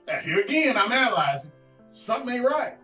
Now, 0.06 0.20
here 0.20 0.42
again, 0.42 0.78
I'm 0.78 0.92
analyzing. 0.92 1.54
Something 1.92 2.36
ain't 2.36 2.46
right. 2.46 2.76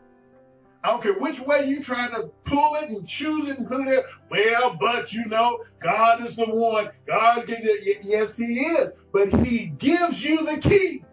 I 0.85 0.91
don't 0.91 1.03
care 1.03 1.19
which 1.19 1.41
way 1.41 1.67
you 1.67 1.83
try 1.83 2.07
to 2.07 2.31
pull 2.45 2.75
it 2.75 2.89
and 2.89 3.05
choose 3.05 3.49
it 3.49 3.57
and 3.57 3.67
put 3.67 3.81
it 3.81 3.89
there. 3.89 4.05
Well, 4.29 4.77
but 4.79 5.11
you 5.11 5.25
know, 5.25 5.59
God 5.81 6.25
is 6.25 6.37
the 6.37 6.45
one. 6.45 6.89
God 7.05 7.45
can 7.45 7.61
do 7.61 7.77
y- 7.85 7.95
Yes, 8.03 8.37
He 8.37 8.61
is. 8.61 8.87
But 9.11 9.33
He 9.45 9.65
gives 9.67 10.23
you 10.23 10.45
the 10.45 10.57
keys. 10.57 11.01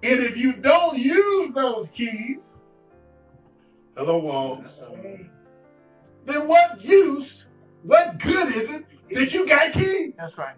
And 0.00 0.20
if 0.20 0.36
you 0.36 0.52
don't 0.52 0.96
use 0.96 1.52
those 1.54 1.88
keys, 1.88 2.52
hello, 3.96 4.18
walls, 4.18 4.64
then 6.28 6.48
what 6.48 6.84
use, 6.84 7.46
what 7.82 8.18
good 8.18 8.54
is 8.54 8.68
it 8.70 8.84
that 9.12 9.32
you 9.32 9.46
got 9.46 9.72
keys? 9.72 10.12
That's 10.16 10.36
right. 10.36 10.56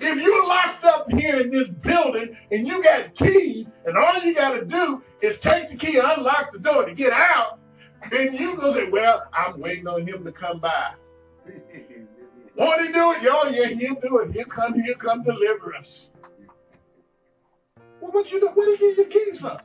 If 0.00 0.20
you're 0.20 0.48
locked 0.48 0.84
up 0.84 1.10
here 1.12 1.40
in 1.40 1.50
this 1.50 1.68
building 1.68 2.36
and 2.50 2.66
you 2.66 2.82
got 2.82 3.14
keys 3.14 3.72
and 3.86 3.96
all 3.96 4.18
you 4.20 4.34
got 4.34 4.58
to 4.58 4.64
do 4.64 5.02
is 5.20 5.38
take 5.38 5.70
the 5.70 5.76
key, 5.76 5.98
and 5.98 6.06
unlock 6.18 6.52
the 6.52 6.58
door 6.58 6.84
to 6.84 6.92
get 6.92 7.12
out, 7.12 7.60
then 8.10 8.34
you 8.34 8.56
go 8.56 8.72
say, 8.74 8.88
well, 8.88 9.22
I'm 9.32 9.60
waiting 9.60 9.86
on 9.86 10.06
him 10.06 10.24
to 10.24 10.32
come 10.32 10.58
by. 10.58 10.94
Won't 12.56 12.86
he 12.86 12.92
do 12.92 13.12
it? 13.12 13.22
Yo, 13.22 13.44
yeah, 13.50 13.68
he'll 13.68 14.00
do 14.00 14.18
it. 14.18 14.32
He'll 14.32 14.44
come, 14.44 14.74
he'll 14.74 14.96
come 14.96 15.22
deliver 15.22 15.74
us. 15.76 16.08
Well, 18.00 18.10
what 18.10 18.32
you 18.32 18.40
do? 18.40 18.48
What 18.48 18.64
do 18.64 18.70
you 18.72 18.78
get 18.78 18.96
your 18.96 19.06
keys 19.06 19.40
for? 19.40 19.60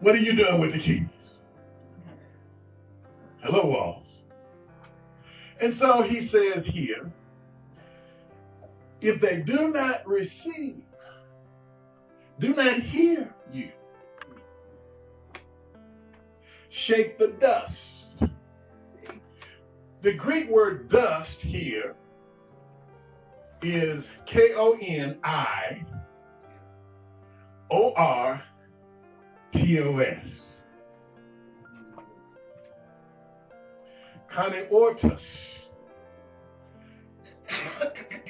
What 0.00 0.14
are 0.14 0.18
you 0.18 0.34
doing 0.34 0.58
with 0.58 0.72
the 0.72 0.78
keys? 0.78 1.08
Hello, 3.42 3.66
walls. 3.66 4.06
And 5.60 5.72
so 5.72 6.00
he 6.00 6.22
says 6.22 6.64
here, 6.64 7.12
if 9.02 9.20
they 9.20 9.42
do 9.42 9.68
not 9.68 10.06
receive, 10.06 10.82
do 12.38 12.54
not 12.54 12.78
hear 12.78 13.34
you, 13.52 13.70
shake 16.70 17.18
the 17.18 17.28
dust. 17.28 18.22
The 20.00 20.14
Greek 20.14 20.48
word 20.48 20.88
dust 20.88 21.42
here 21.42 21.94
is 23.60 24.10
K 24.24 24.54
O 24.54 24.78
N 24.80 25.18
I 25.22 25.84
O 27.70 27.92
R 27.94 28.42
T 29.52 29.78
O 29.80 29.98
S. 29.98 30.62
Kaneortus. 34.28 35.66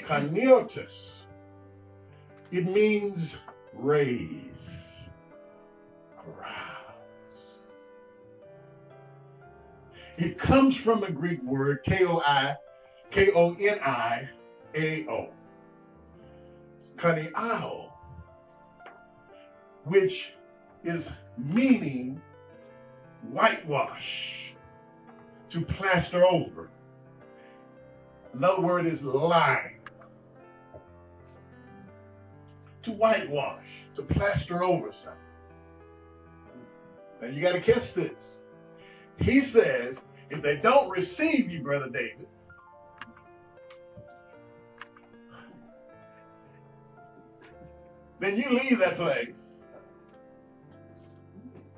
Kaneortus. 0.06 1.20
It 2.50 2.66
means 2.66 3.37
raise, 3.74 5.09
arouse. 6.18 7.54
It 10.16 10.37
comes 10.38 10.74
from 10.76 11.04
a 11.04 11.11
Greek 11.11 11.40
word, 11.44 11.85
K-O-I, 11.85 12.56
K-O-N-I-A-O. 13.11 14.28
Kaniao, 16.96 17.90
which 19.85 20.35
is 20.84 21.08
meaning 21.36 22.20
whitewash, 23.30 24.54
to 25.48 25.60
plaster 25.60 26.24
over. 26.24 26.70
Another 28.32 28.62
word 28.62 28.86
is 28.86 29.02
lime. 29.02 29.76
To 32.82 32.92
whitewash, 32.92 33.84
to 33.94 34.02
plaster 34.02 34.62
over 34.62 34.92
something. 34.92 35.18
Now 37.20 37.28
you 37.28 37.42
got 37.42 37.52
to 37.52 37.60
catch 37.60 37.92
this. 37.92 38.38
He 39.18 39.40
says, 39.40 40.00
if 40.30 40.40
they 40.40 40.56
don't 40.56 40.88
receive 40.88 41.50
you, 41.50 41.60
Brother 41.60 41.90
David, 41.90 42.26
then 48.18 48.36
you 48.36 48.48
leave 48.48 48.78
that 48.78 48.96
place 48.96 49.34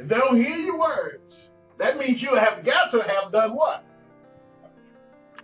If 0.02 0.08
they 0.08 0.16
don't 0.16 0.36
hear 0.36 0.56
your 0.56 0.78
words, 0.80 1.48
that 1.78 1.96
means 1.96 2.20
you 2.20 2.34
have 2.34 2.64
got 2.64 2.90
to 2.90 3.04
have 3.04 3.30
done 3.30 3.54
what? 3.54 3.84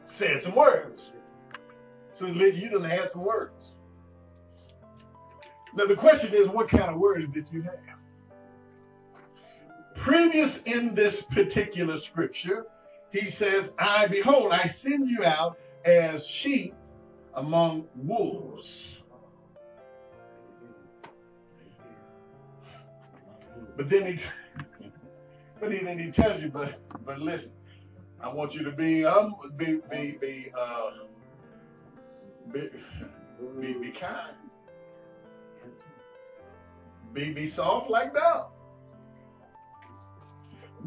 Said 0.04 0.42
some 0.42 0.56
words. 0.56 1.12
So 2.14 2.26
least 2.26 2.58
you 2.58 2.68
done 2.68 2.82
had 2.82 3.08
some 3.08 3.24
words. 3.24 3.70
Now 5.74 5.86
the 5.86 5.94
question 5.94 6.34
is, 6.34 6.48
what 6.48 6.68
kind 6.68 6.90
of 6.90 6.96
words 6.96 7.32
did 7.32 7.48
you 7.52 7.62
have? 7.62 7.78
Previous 9.94 10.60
in 10.64 10.92
this 10.92 11.22
particular 11.22 11.96
scripture, 11.96 12.66
he 13.12 13.30
says, 13.30 13.72
I 13.78 14.08
behold, 14.08 14.50
I 14.50 14.66
send 14.66 15.08
you 15.08 15.24
out 15.24 15.56
as 15.84 16.26
sheep 16.26 16.74
among 17.34 17.86
wolves. 17.94 19.02
But 23.76 23.88
then 23.88 24.16
he 24.16 24.22
but 25.60 25.72
he, 25.72 25.78
then 25.78 25.98
he 25.98 26.10
tells 26.10 26.42
you, 26.42 26.48
but 26.48 26.74
but 27.04 27.18
listen, 27.20 27.52
I 28.20 28.32
want 28.32 28.54
you 28.54 28.64
to 28.64 28.72
be 28.72 29.04
um 29.04 29.34
be 29.56 29.80
be 29.90 30.18
be 30.20 30.52
uh 30.58 30.90
be 32.52 32.68
be, 33.60 33.72
be 33.74 33.90
kind. 33.90 34.34
Be 37.12 37.32
be 37.32 37.46
soft 37.46 37.90
like 37.90 38.14
dove. 38.14 38.50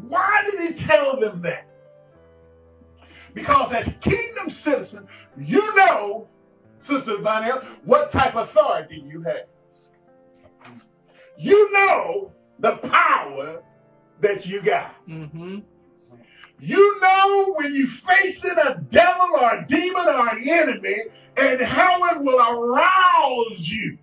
Why 0.08 0.48
did 0.50 0.60
he 0.60 0.72
tell 0.72 1.18
them 1.18 1.42
that? 1.42 1.66
Because 3.34 3.72
as 3.72 3.88
kingdom 4.00 4.48
citizen, 4.48 5.06
you 5.38 5.74
know, 5.76 6.28
Sister 6.80 7.18
Vanille, 7.18 7.62
what 7.84 8.10
type 8.10 8.34
of 8.34 8.48
authority 8.48 9.02
you 9.06 9.22
have. 9.22 9.46
You 11.36 11.72
know 11.72 12.32
the 12.58 12.76
power 12.76 13.62
that 14.20 14.46
you 14.46 14.62
got. 14.62 14.94
Mm-hmm. 15.08 15.58
You 16.60 17.00
know 17.00 17.54
when 17.56 17.74
you're 17.74 17.88
facing 17.88 18.56
a 18.56 18.80
devil 18.88 19.36
or 19.40 19.58
a 19.58 19.66
demon 19.66 20.06
or 20.06 20.28
an 20.28 20.48
enemy 20.48 20.96
and 21.36 21.60
how 21.60 22.04
it 22.14 22.22
will 22.22 22.38
arouse 22.38 23.68
you. 23.68 23.98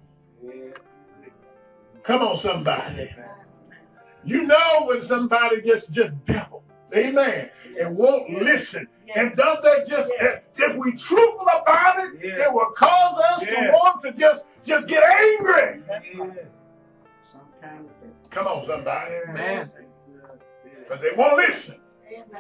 Come 2.04 2.22
on, 2.22 2.38
somebody. 2.38 3.10
You 4.26 4.46
know 4.46 4.86
when 4.86 5.02
somebody 5.02 5.62
gets 5.62 5.88
just 5.88 6.14
devil. 6.26 6.64
Amen. 6.94 7.50
And 7.80 7.96
won't 7.96 8.30
listen. 8.32 8.88
And 9.16 9.36
don't 9.36 9.64
they 9.64 9.84
just 9.88 10.12
if, 10.20 10.44
if 10.58 10.76
we 10.76 10.92
truthful 10.92 11.48
about 11.48 12.04
it, 12.04 12.24
it 12.24 12.54
will 12.54 12.72
cause 12.72 13.22
us 13.32 13.44
to 13.44 13.72
want 13.72 14.02
to 14.02 14.12
just 14.12 14.46
just 14.64 14.88
get 14.88 15.04
angry. 15.04 15.82
Sometimes. 17.32 17.90
Come 18.30 18.48
on, 18.48 18.66
somebody. 18.66 19.16
Man. 19.34 19.72
Because 20.90 21.04
they 21.04 21.12
won't 21.16 21.38
listen. 21.38 21.76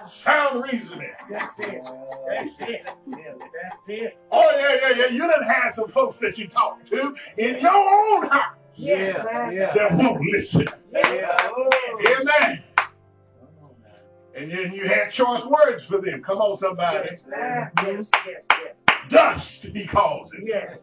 Sound 0.05 0.63
reasoning. 0.63 1.12
That's 1.29 1.59
it. 1.59 1.83
That's 2.27 2.69
it. 2.69 2.89
That's 3.07 3.75
it. 3.88 4.17
Oh, 4.31 4.51
yeah, 4.57 4.89
yeah, 4.89 4.95
yeah. 5.05 5.12
You 5.12 5.19
done 5.19 5.43
had 5.43 5.69
some 5.71 5.88
folks 5.89 6.17
that 6.17 6.38
you 6.39 6.47
talk 6.47 6.83
to 6.85 7.13
in 7.38 7.59
your 7.59 7.71
own 7.75 8.27
house 8.27 8.55
Yeah. 8.75 9.51
Yeah. 9.51 9.71
that 9.75 9.95
won't 9.95 10.21
listen. 10.31 10.67
Yeah. 10.91 11.49
Amen. 12.07 12.63
And 14.35 14.51
then 14.51 14.73
you 14.73 14.88
had 14.88 15.09
choice 15.12 15.45
words 15.45 15.83
for 15.83 16.01
them. 16.01 16.23
Come 16.23 16.39
on, 16.39 16.55
somebody. 16.55 17.09
Yes, 17.29 17.71
yes, 17.83 18.09
yes, 18.25 18.41
Dust, 19.09 19.63
he 19.65 19.85
calls 19.85 20.31
it. 20.33 20.43
yes. 20.45 20.77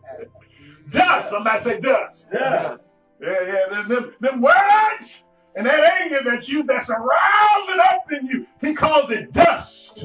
dust. 0.91 1.31
Somebody 1.31 1.59
say 1.61 1.81
dust. 1.81 2.27
Yeah. 2.33 2.77
Yeah, 3.21 3.37
yeah. 3.47 3.67
Them, 3.69 3.89
them, 3.89 4.15
them 4.21 4.41
words 4.41 5.23
and 5.57 5.67
that 5.67 6.01
anger 6.01 6.21
that 6.25 6.49
you 6.49 6.63
that's 6.63 6.89
arousing 6.89 7.81
up 7.81 8.13
in 8.13 8.27
you. 8.29 8.47
He 8.61 8.75
calls 8.75 9.11
it 9.11 9.33
dust. 9.33 10.05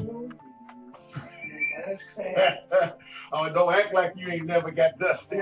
oh, 3.32 3.52
don't 3.52 3.72
act 3.72 3.94
like 3.94 4.14
you 4.16 4.28
ain't 4.30 4.46
never 4.46 4.70
got 4.72 4.98
dusty. 4.98 5.40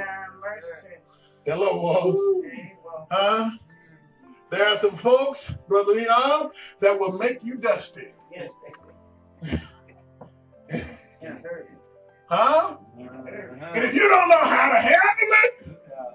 Hello, 1.47 1.77
whoa. 1.77 2.43
Huh? 3.11 3.51
There 4.51 4.69
are 4.69 4.77
some 4.77 4.97
folks, 4.97 5.55
Brother 5.67 5.93
Leon, 5.93 6.51
that 6.81 6.99
will 6.99 7.13
make 7.13 7.43
you 7.43 7.55
dusty. 7.55 8.09
Yes, 8.31 8.51
Huh? 12.29 12.77
And 12.99 13.85
if 13.85 13.95
you 13.95 14.09
don't 14.09 14.29
know 14.29 14.39
how 14.39 14.73
to 14.73 14.79
handle 14.79 15.37
it, 15.45 15.62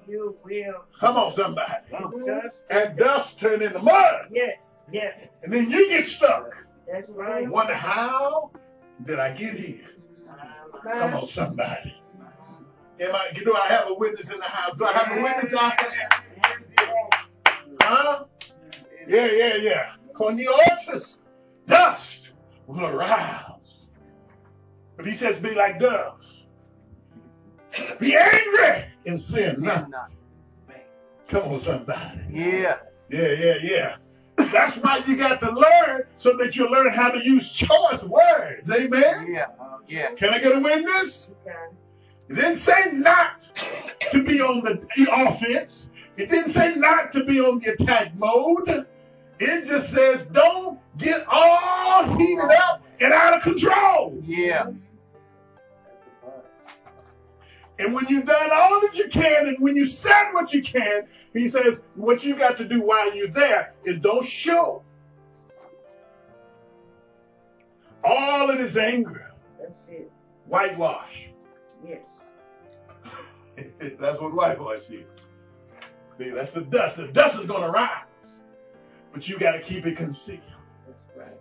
You 0.07 0.37
will. 0.43 0.85
come 0.99 1.17
on, 1.17 1.31
somebody. 1.33 1.73
Just, 2.25 2.65
And 2.69 2.97
dust 2.97 3.39
turn 3.39 3.61
into 3.61 3.79
mud. 3.79 4.27
yes, 4.31 4.77
yes. 4.91 5.19
And 5.43 5.51
then 5.51 5.69
you 5.69 5.89
get 5.89 6.05
stuck. 6.05 6.49
That's 6.91 7.09
right. 7.09 7.47
Wonder 7.49 7.73
how 7.73 8.51
did 9.05 9.19
I 9.19 9.31
get 9.33 9.53
here? 9.55 9.89
Come 10.93 11.13
on, 11.13 11.27
somebody. 11.27 11.93
Am 12.99 13.13
I, 13.13 13.31
do 13.33 13.53
I 13.55 13.67
have 13.67 13.89
a 13.89 13.93
witness 13.93 14.31
in 14.31 14.39
the 14.39 14.45
house? 14.45 14.75
Do 14.77 14.85
I 14.85 14.91
have 14.93 15.17
a 15.17 15.21
witness 15.21 15.53
out 15.53 15.77
there? 15.77 16.09
Huh? 17.81 18.25
Yeah, 19.07 19.25
yeah, 19.31 19.55
yeah. 19.55 19.89
Cornelius, 20.13 21.19
dust 21.65 22.31
will 22.65 22.85
arouse. 22.85 23.87
But 24.95 25.05
he 25.05 25.13
says, 25.13 25.39
be 25.39 25.53
like 25.53 25.79
doves. 25.79 26.36
Be 27.99 28.15
angry 28.15 28.85
and 29.05 29.19
sin 29.19 29.57
not. 29.59 29.89
Come 31.27 31.43
on, 31.43 31.59
somebody. 31.59 32.21
Yeah. 32.31 32.77
Yeah, 33.09 33.31
yeah, 33.31 33.55
yeah. 33.61 33.95
That's 34.37 34.77
why 34.77 35.03
you 35.05 35.17
got 35.17 35.41
to 35.41 35.51
learn 35.51 36.03
so 36.17 36.37
that 36.37 36.55
you 36.55 36.69
learn 36.69 36.93
how 36.93 37.09
to 37.09 37.23
use 37.23 37.51
choice 37.51 38.03
words. 38.03 38.69
Amen. 38.71 39.27
Yeah. 39.29 39.47
Uh, 39.59 39.77
yeah. 39.87 40.11
Can 40.11 40.29
I 40.29 40.39
get 40.39 40.55
a 40.55 40.59
witness? 40.59 41.29
It 42.29 42.33
didn't 42.35 42.55
say 42.55 42.91
not 42.93 43.47
to 44.11 44.23
be 44.23 44.41
on 44.41 44.61
the 44.63 45.07
offense. 45.11 45.89
It 46.17 46.29
didn't 46.29 46.51
say 46.51 46.75
not 46.75 47.11
to 47.13 47.23
be 47.23 47.39
on 47.39 47.59
the 47.59 47.73
attack 47.73 48.15
mode. 48.15 48.85
It 49.39 49.65
just 49.65 49.91
says 49.91 50.25
don't 50.25 50.79
get 50.97 51.25
all 51.27 52.17
heated 52.17 52.49
up 52.63 52.83
and 52.99 53.13
out 53.13 53.37
of 53.37 53.43
control. 53.43 54.17
Yeah. 54.23 54.71
And 57.79 57.93
when 57.93 58.05
you've 58.07 58.25
done 58.25 58.49
all 58.51 58.81
that 58.81 58.97
you 58.97 59.07
can, 59.07 59.47
and 59.47 59.57
when 59.59 59.75
you 59.75 59.85
said 59.85 60.31
what 60.31 60.53
you 60.53 60.61
can, 60.63 61.07
he 61.33 61.47
says 61.47 61.81
what 61.95 62.23
you 62.23 62.35
got 62.35 62.57
to 62.57 62.65
do 62.65 62.81
while 62.81 63.15
you're 63.15 63.27
there 63.29 63.73
is 63.83 63.99
don't 63.99 64.25
show 64.25 64.83
all 68.03 68.49
of 68.49 68.57
his 68.59 68.77
anger, 68.77 69.31
That's 69.59 69.89
it. 69.89 70.11
whitewash. 70.45 71.27
Yes. 71.87 72.19
that's 73.99 74.19
what 74.19 74.33
whitewash 74.33 74.89
is. 74.89 75.05
See, 76.17 76.29
that's 76.29 76.51
the 76.51 76.61
dust. 76.61 76.97
The 76.97 77.07
dust 77.09 77.39
is 77.39 77.45
going 77.45 77.61
to 77.61 77.69
rise, 77.69 78.39
but 79.13 79.27
you 79.27 79.37
got 79.37 79.51
to 79.51 79.59
keep 79.61 79.85
it 79.85 79.97
concealed. 79.97 80.39
That's 80.87 81.17
right. 81.17 81.37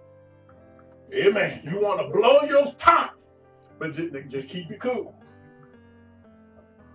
Amen. 1.15 1.63
You 1.65 1.81
want 1.81 2.01
to 2.01 2.09
blow 2.09 2.41
your 2.43 2.73
top, 2.75 3.15
but 3.79 3.95
just, 3.95 4.29
just 4.29 4.49
keep 4.49 4.71
it 4.71 4.81
cool. 4.81 5.15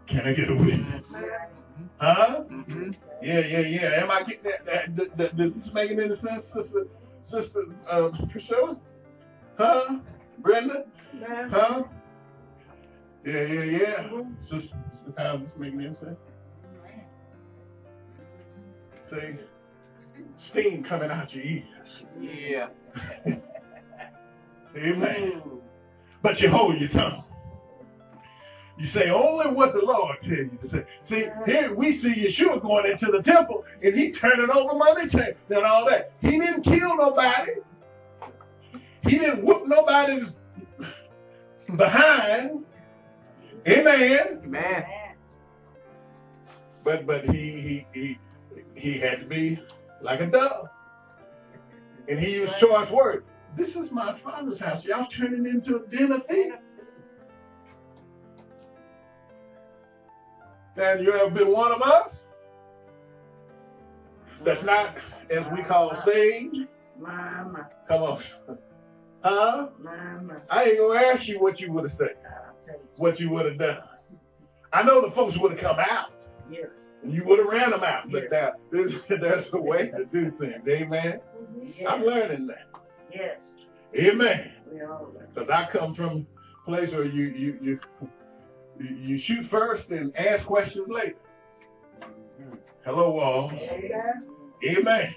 Can 0.07 0.27
I 0.27 0.33
get 0.33 0.49
a 0.49 0.55
witness? 0.55 1.15
Huh? 1.97 2.43
Mm-hmm. 2.49 2.91
Yeah, 3.21 3.39
yeah, 3.39 3.59
yeah. 3.59 4.01
Am 4.01 4.11
I 4.11 4.23
getting 4.23 4.43
that? 4.43 4.65
that, 4.65 4.95
that, 4.95 5.17
that 5.17 5.37
does 5.37 5.55
this 5.55 5.73
make 5.73 5.91
any 5.91 6.13
sense, 6.15 6.45
sister, 6.45 6.87
sister 7.23 7.65
uh, 7.89 8.09
Priscilla? 8.29 8.77
Huh? 9.57 9.99
Brenda? 10.39 10.85
Huh? 11.23 11.83
Yeah, 13.25 13.43
yeah, 13.43 13.63
yeah. 13.63 14.23
Sister, 14.41 14.75
how's 15.17 15.41
this 15.41 15.53
making 15.57 15.81
any 15.81 15.93
sense? 15.93 16.17
See, 19.11 19.35
steam 20.37 20.83
coming 20.83 21.11
out 21.11 21.35
your 21.35 21.43
ears. 21.43 22.03
Yeah. 22.19 22.67
Amen. 24.75 25.41
But 26.21 26.41
you 26.41 26.49
hold 26.49 26.79
your 26.79 26.89
tongue. 26.89 27.23
You 28.81 28.87
say 28.87 29.11
only 29.11 29.45
what 29.45 29.73
the 29.73 29.85
Lord 29.85 30.19
tell 30.19 30.37
you 30.37 30.57
to 30.59 30.67
say. 30.67 30.85
See, 31.03 31.27
here 31.45 31.71
we 31.75 31.91
see 31.91 32.15
Yeshua 32.15 32.59
going 32.63 32.89
into 32.89 33.11
the 33.11 33.21
temple 33.21 33.63
and 33.83 33.95
he 33.95 34.09
turning 34.09 34.49
over 34.49 34.75
money 34.75 35.07
chain 35.07 35.35
and 35.51 35.63
all 35.63 35.85
that. 35.85 36.13
He 36.19 36.39
didn't 36.39 36.63
kill 36.63 36.97
nobody. 36.97 37.51
He 39.03 39.19
didn't 39.19 39.45
whoop 39.45 39.67
nobody's 39.67 40.35
behind. 41.75 42.65
Amen. 43.67 44.41
Amen. 44.45 44.85
But 46.83 47.05
but 47.05 47.29
he 47.29 47.61
he 47.61 47.87
he 47.93 48.17
he 48.73 48.97
had 48.97 49.19
to 49.19 49.25
be 49.27 49.61
like 50.01 50.21
a 50.21 50.25
dove. 50.25 50.69
And 52.07 52.19
he 52.19 52.33
used 52.33 52.57
choice 52.57 52.89
words. 52.89 53.27
This 53.55 53.75
is 53.75 53.91
my 53.91 54.11
father's 54.11 54.59
house. 54.59 54.83
Y'all 54.85 55.05
turning 55.05 55.45
into 55.45 55.75
a 55.75 55.87
den 55.87 56.11
of 56.11 56.25
And 60.81 61.01
you 61.05 61.11
have 61.13 61.33
been 61.33 61.49
one 61.51 61.71
of 61.71 61.81
us? 61.81 62.25
that's 64.43 64.63
not, 64.63 64.97
as 65.29 65.47
we 65.49 65.61
call, 65.61 65.93
saved. 65.95 66.55
Mama, 66.99 67.69
Come 67.87 68.01
on. 68.03 68.21
Huh? 69.23 69.67
mama, 69.79 70.41
I 70.49 70.63
ain't 70.63 70.79
gonna 70.79 70.99
ask 70.99 71.27
you 71.27 71.39
what 71.39 71.61
you 71.61 71.71
would 71.73 71.83
have 71.83 71.93
said, 71.93 72.15
what 72.95 73.19
you 73.19 73.29
would 73.29 73.45
have 73.45 73.59
done. 73.59 73.83
I 74.73 74.81
know 74.81 74.99
the 74.99 75.11
folks 75.11 75.37
would 75.37 75.51
have 75.51 75.61
come 75.61 75.77
out. 75.77 76.11
Yes. 76.51 76.73
and 77.03 77.13
You 77.13 77.23
would 77.25 77.37
have 77.37 77.47
ran 77.47 77.69
them 77.69 77.83
out, 77.83 78.09
but 78.11 78.23
Yes. 78.23 78.31
that, 78.31 78.53
there's, 78.71 79.05
there's 79.05 79.53
a 79.53 79.61
way 79.61 79.89
to 79.91 80.05
do 80.05 80.27
things. 80.27 80.67
Amen. 80.67 81.19
I'm 81.87 82.01
learning 82.03 82.47
that. 82.47 82.65
Yes. 83.13 83.41
Amen. 83.95 84.53
We 84.71 84.81
all 84.81 85.11
learn. 85.13 85.27
Because 85.31 85.51
I 85.51 85.67
come 85.67 85.93
from 85.93 86.25
a 86.63 86.65
place 86.67 86.91
where 86.91 87.05
you 87.05 87.25
you 87.25 87.59
you 87.61 87.79
you 88.83 89.17
shoot 89.17 89.45
first 89.45 89.89
and 89.91 90.15
ask 90.17 90.45
questions 90.45 90.87
later. 90.89 91.15
Hello, 92.83 93.11
walls. 93.11 93.53
Amen. 93.53 94.27
Amen. 94.65 95.15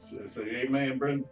So, 0.00 0.26
say 0.26 0.42
amen, 0.66 0.98
Brenda. 0.98 1.24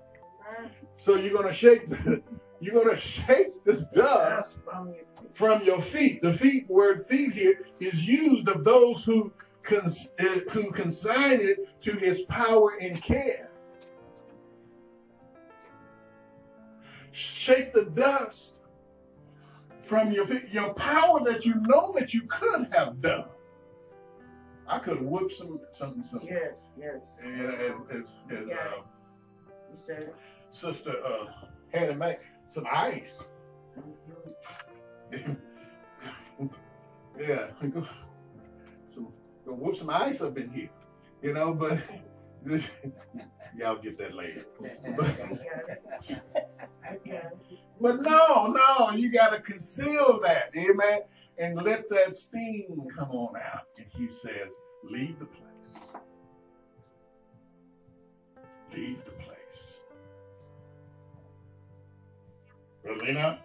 So 0.96 1.16
you're 1.16 1.34
gonna 1.34 1.52
shake 1.52 1.88
the, 1.88 2.22
you're 2.60 2.82
gonna 2.82 2.96
shake 2.96 3.64
this 3.64 3.84
dust 3.94 4.50
from 4.64 4.88
your 4.94 5.04
feet. 5.04 5.34
from 5.34 5.62
your 5.64 5.82
feet. 5.82 6.22
The 6.22 6.34
feet 6.34 6.68
word 6.68 7.06
feet 7.06 7.32
here 7.32 7.66
is 7.80 8.06
used 8.06 8.48
of 8.48 8.64
those 8.64 9.04
who 9.04 9.32
cons, 9.62 10.14
uh, 10.18 10.40
who 10.50 10.70
consign 10.72 11.40
it 11.40 11.80
to 11.82 11.92
his 11.92 12.22
power 12.22 12.76
and 12.80 13.00
care. 13.00 13.50
Shake 17.10 17.72
the 17.72 17.84
dust 17.84 18.57
from 19.88 20.12
your. 20.12 20.26
Your 20.50 20.74
power 20.74 21.24
that 21.24 21.44
you 21.44 21.54
know 21.62 21.92
that 21.96 22.14
you 22.14 22.22
could 22.22 22.68
have 22.72 23.00
done. 23.00 23.24
I 24.66 24.78
could 24.78 24.98
have 24.98 25.06
whooped 25.06 25.34
some 25.34 25.60
some 25.72 26.04
some. 26.04 26.20
Yes, 26.22 26.68
yes. 26.78 27.04
And 27.24 27.40
as 27.40 27.72
as, 27.90 28.12
as 28.30 28.48
uh, 28.50 28.82
You 29.70 29.76
said 29.76 30.12
sister 30.50 30.94
uh, 31.04 31.46
had 31.72 31.88
to 31.88 31.94
make 31.94 32.18
some 32.48 32.66
ice. 32.70 33.24
Yeah, 37.18 37.48
go, 37.74 37.84
some, 38.94 39.08
go 39.44 39.52
whoop 39.52 39.76
some 39.76 39.90
ice 39.90 40.20
up 40.20 40.38
in 40.38 40.48
here, 40.48 40.70
you 41.20 41.32
know. 41.32 41.52
But 41.52 41.80
this, 42.44 42.64
y'all 43.56 43.78
get 43.78 43.98
that 43.98 44.14
later. 44.14 44.44
But, 44.96 45.16
But 47.80 48.02
no, 48.02 48.46
no, 48.48 48.90
you 48.90 49.12
got 49.12 49.30
to 49.30 49.40
conceal 49.40 50.20
that, 50.22 50.50
amen, 50.56 51.00
and 51.38 51.54
let 51.54 51.88
that 51.90 52.16
steam 52.16 52.88
come 52.96 53.10
on 53.10 53.36
out. 53.36 53.66
And 53.76 53.86
he 53.88 54.08
says, 54.08 54.52
leave 54.82 55.18
the 55.20 55.26
place. 55.26 55.44
Leave 58.74 59.04
the 59.04 59.12
place. 59.12 59.78
Brother 62.82 63.04
Lena, 63.04 63.38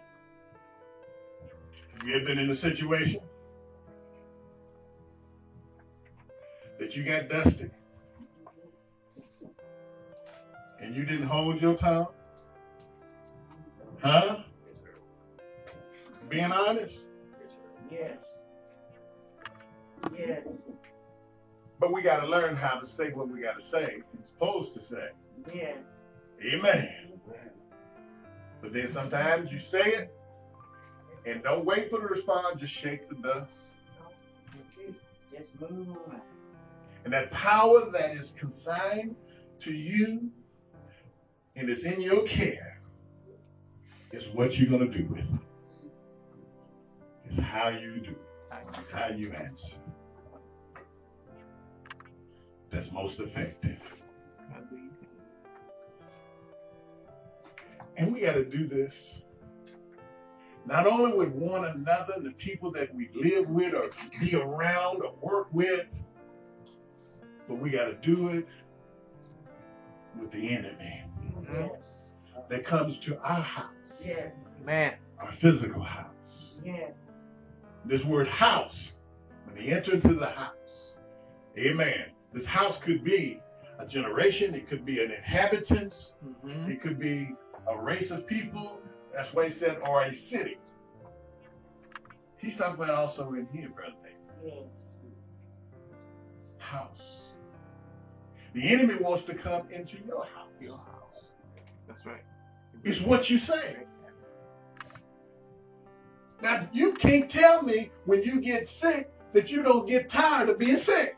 have 1.92 2.08
you 2.08 2.16
ever 2.16 2.24
been 2.24 2.38
in 2.38 2.50
a 2.50 2.56
situation 2.56 3.20
that 6.80 6.96
you 6.96 7.04
got 7.04 7.28
dusty 7.28 7.70
and 10.80 10.94
you 10.94 11.04
didn't 11.04 11.26
hold 11.26 11.60
your 11.60 11.76
tongue? 11.76 12.08
Huh? 14.04 14.36
Being 16.28 16.52
honest. 16.52 17.04
Yes. 17.90 18.38
Yes. 20.14 20.46
But 21.80 21.90
we 21.90 22.02
got 22.02 22.20
to 22.20 22.26
learn 22.26 22.54
how 22.54 22.78
to 22.78 22.84
say 22.84 23.12
what 23.12 23.30
we 23.30 23.40
got 23.40 23.58
to 23.58 23.64
say 23.64 24.02
and 24.12 24.26
supposed 24.26 24.74
to 24.74 24.80
say. 24.80 25.08
Yes. 25.54 25.78
Amen. 26.44 26.94
But 28.60 28.74
then 28.74 28.88
sometimes 28.88 29.50
you 29.50 29.58
say 29.58 29.80
it 29.80 30.14
and 31.24 31.42
don't 31.42 31.64
wait 31.64 31.88
for 31.88 31.98
the 31.98 32.06
response, 32.06 32.60
just 32.60 32.74
shake 32.74 33.08
the 33.08 33.14
dust. 33.14 33.56
Just 35.32 35.58
move 35.58 35.96
on. 36.08 36.20
And 37.04 37.12
that 37.14 37.30
power 37.30 37.90
that 37.90 38.14
is 38.14 38.32
consigned 38.38 39.16
to 39.60 39.72
you 39.72 40.28
and 41.56 41.70
is 41.70 41.84
in 41.84 42.02
your 42.02 42.24
care 42.24 42.73
is 44.14 44.28
what 44.28 44.56
you're 44.58 44.70
going 44.70 44.90
to 44.90 44.98
do 44.98 45.06
with 45.06 45.20
it. 45.20 45.26
It's 47.26 47.38
how 47.38 47.68
you 47.68 47.98
do 47.98 48.10
it, 48.10 48.92
how 48.92 49.08
you 49.08 49.32
answer. 49.32 49.76
That's 52.70 52.92
most 52.92 53.20
effective. 53.20 53.78
And 57.96 58.12
we 58.12 58.20
got 58.20 58.34
to 58.34 58.44
do 58.44 58.66
this 58.66 59.18
not 60.66 60.86
only 60.86 61.12
with 61.12 61.28
one 61.28 61.64
another, 61.64 62.14
the 62.20 62.32
people 62.32 62.70
that 62.72 62.94
we 62.94 63.10
live 63.14 63.48
with 63.50 63.74
or 63.74 63.90
be 64.20 64.34
around 64.34 65.02
or 65.02 65.14
work 65.20 65.48
with, 65.52 65.98
but 67.46 67.56
we 67.56 67.70
got 67.70 67.84
to 67.84 67.94
do 67.94 68.28
it 68.28 68.48
with 70.18 70.30
the 70.30 70.54
enemy 70.54 71.04
Yes. 71.52 71.70
That 72.54 72.64
comes 72.64 72.98
to 72.98 73.18
our 73.18 73.42
house, 73.42 74.04
Yes. 74.06 74.30
Man. 74.64 74.94
our 75.18 75.32
physical 75.32 75.82
house. 75.82 76.54
Yes. 76.64 76.92
This 77.84 78.04
word 78.04 78.28
house, 78.28 78.92
when 79.44 79.56
they 79.56 79.72
enter 79.72 79.94
into 79.94 80.14
the 80.14 80.26
house, 80.28 80.94
amen. 81.58 82.12
This 82.32 82.46
house 82.46 82.78
could 82.78 83.02
be 83.02 83.40
a 83.80 83.86
generation, 83.88 84.54
it 84.54 84.68
could 84.68 84.84
be 84.86 85.02
an 85.02 85.10
inhabitants, 85.10 86.12
Mm-hmm. 86.24 86.70
it 86.70 86.80
could 86.80 86.96
be 87.00 87.34
a 87.66 87.76
race 87.76 88.12
of 88.12 88.24
people. 88.24 88.78
That's 89.12 89.34
why 89.34 89.46
he 89.46 89.50
said, 89.50 89.78
or 89.84 90.04
a 90.04 90.12
city. 90.12 90.58
He's 92.36 92.56
talking 92.56 92.74
about 92.76 92.90
also 92.90 93.32
in 93.34 93.48
here, 93.52 93.68
brother. 93.70 93.94
David. 94.04 94.54
Yes. 94.54 94.94
House. 96.58 97.30
The 98.52 98.68
enemy 98.68 98.94
wants 99.00 99.24
to 99.24 99.34
come 99.34 99.68
into 99.72 99.96
your 100.06 100.24
house. 100.24 100.52
Your 100.60 100.76
house. 100.76 101.24
That's 101.88 102.06
right. 102.06 102.22
It's 102.84 103.00
what 103.00 103.30
you 103.30 103.38
say. 103.38 103.76
Now 106.42 106.68
you 106.72 106.92
can't 106.92 107.30
tell 107.30 107.62
me 107.62 107.90
when 108.04 108.22
you 108.22 108.40
get 108.40 108.68
sick 108.68 109.10
that 109.32 109.50
you 109.50 109.62
don't 109.62 109.88
get 109.88 110.08
tired 110.08 110.50
of 110.50 110.58
being 110.58 110.76
sick. 110.76 111.16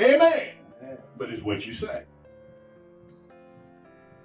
Amen. 0.00 0.48
But 1.16 1.30
it's 1.30 1.42
what 1.42 1.64
you 1.64 1.72
say. 1.72 2.02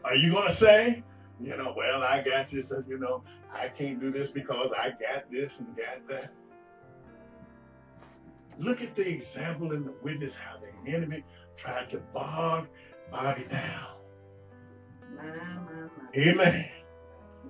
Are 0.03 0.15
you 0.15 0.31
going 0.31 0.47
to 0.47 0.53
say, 0.53 1.03
you 1.39 1.55
know, 1.55 1.73
well, 1.77 2.03
I 2.03 2.21
got 2.23 2.49
this, 2.49 2.71
and 2.71 2.83
you 2.87 2.97
know, 2.97 3.23
I 3.53 3.67
can't 3.69 3.99
do 3.99 4.11
this 4.11 4.29
because 4.31 4.71
I 4.77 4.89
got 4.89 5.31
this 5.31 5.59
and 5.59 5.67
got 5.77 6.07
that? 6.09 6.33
Look 8.59 8.81
at 8.81 8.95
the 8.95 9.07
example 9.07 9.71
in 9.73 9.85
the 9.85 9.93
witness 10.01 10.35
how 10.35 10.57
the 10.57 10.91
enemy 10.91 11.23
tried 11.55 11.89
to 11.91 11.97
bog 12.13 12.67
Bobby 13.11 13.45
down. 13.49 13.87
Amen. 16.15 16.65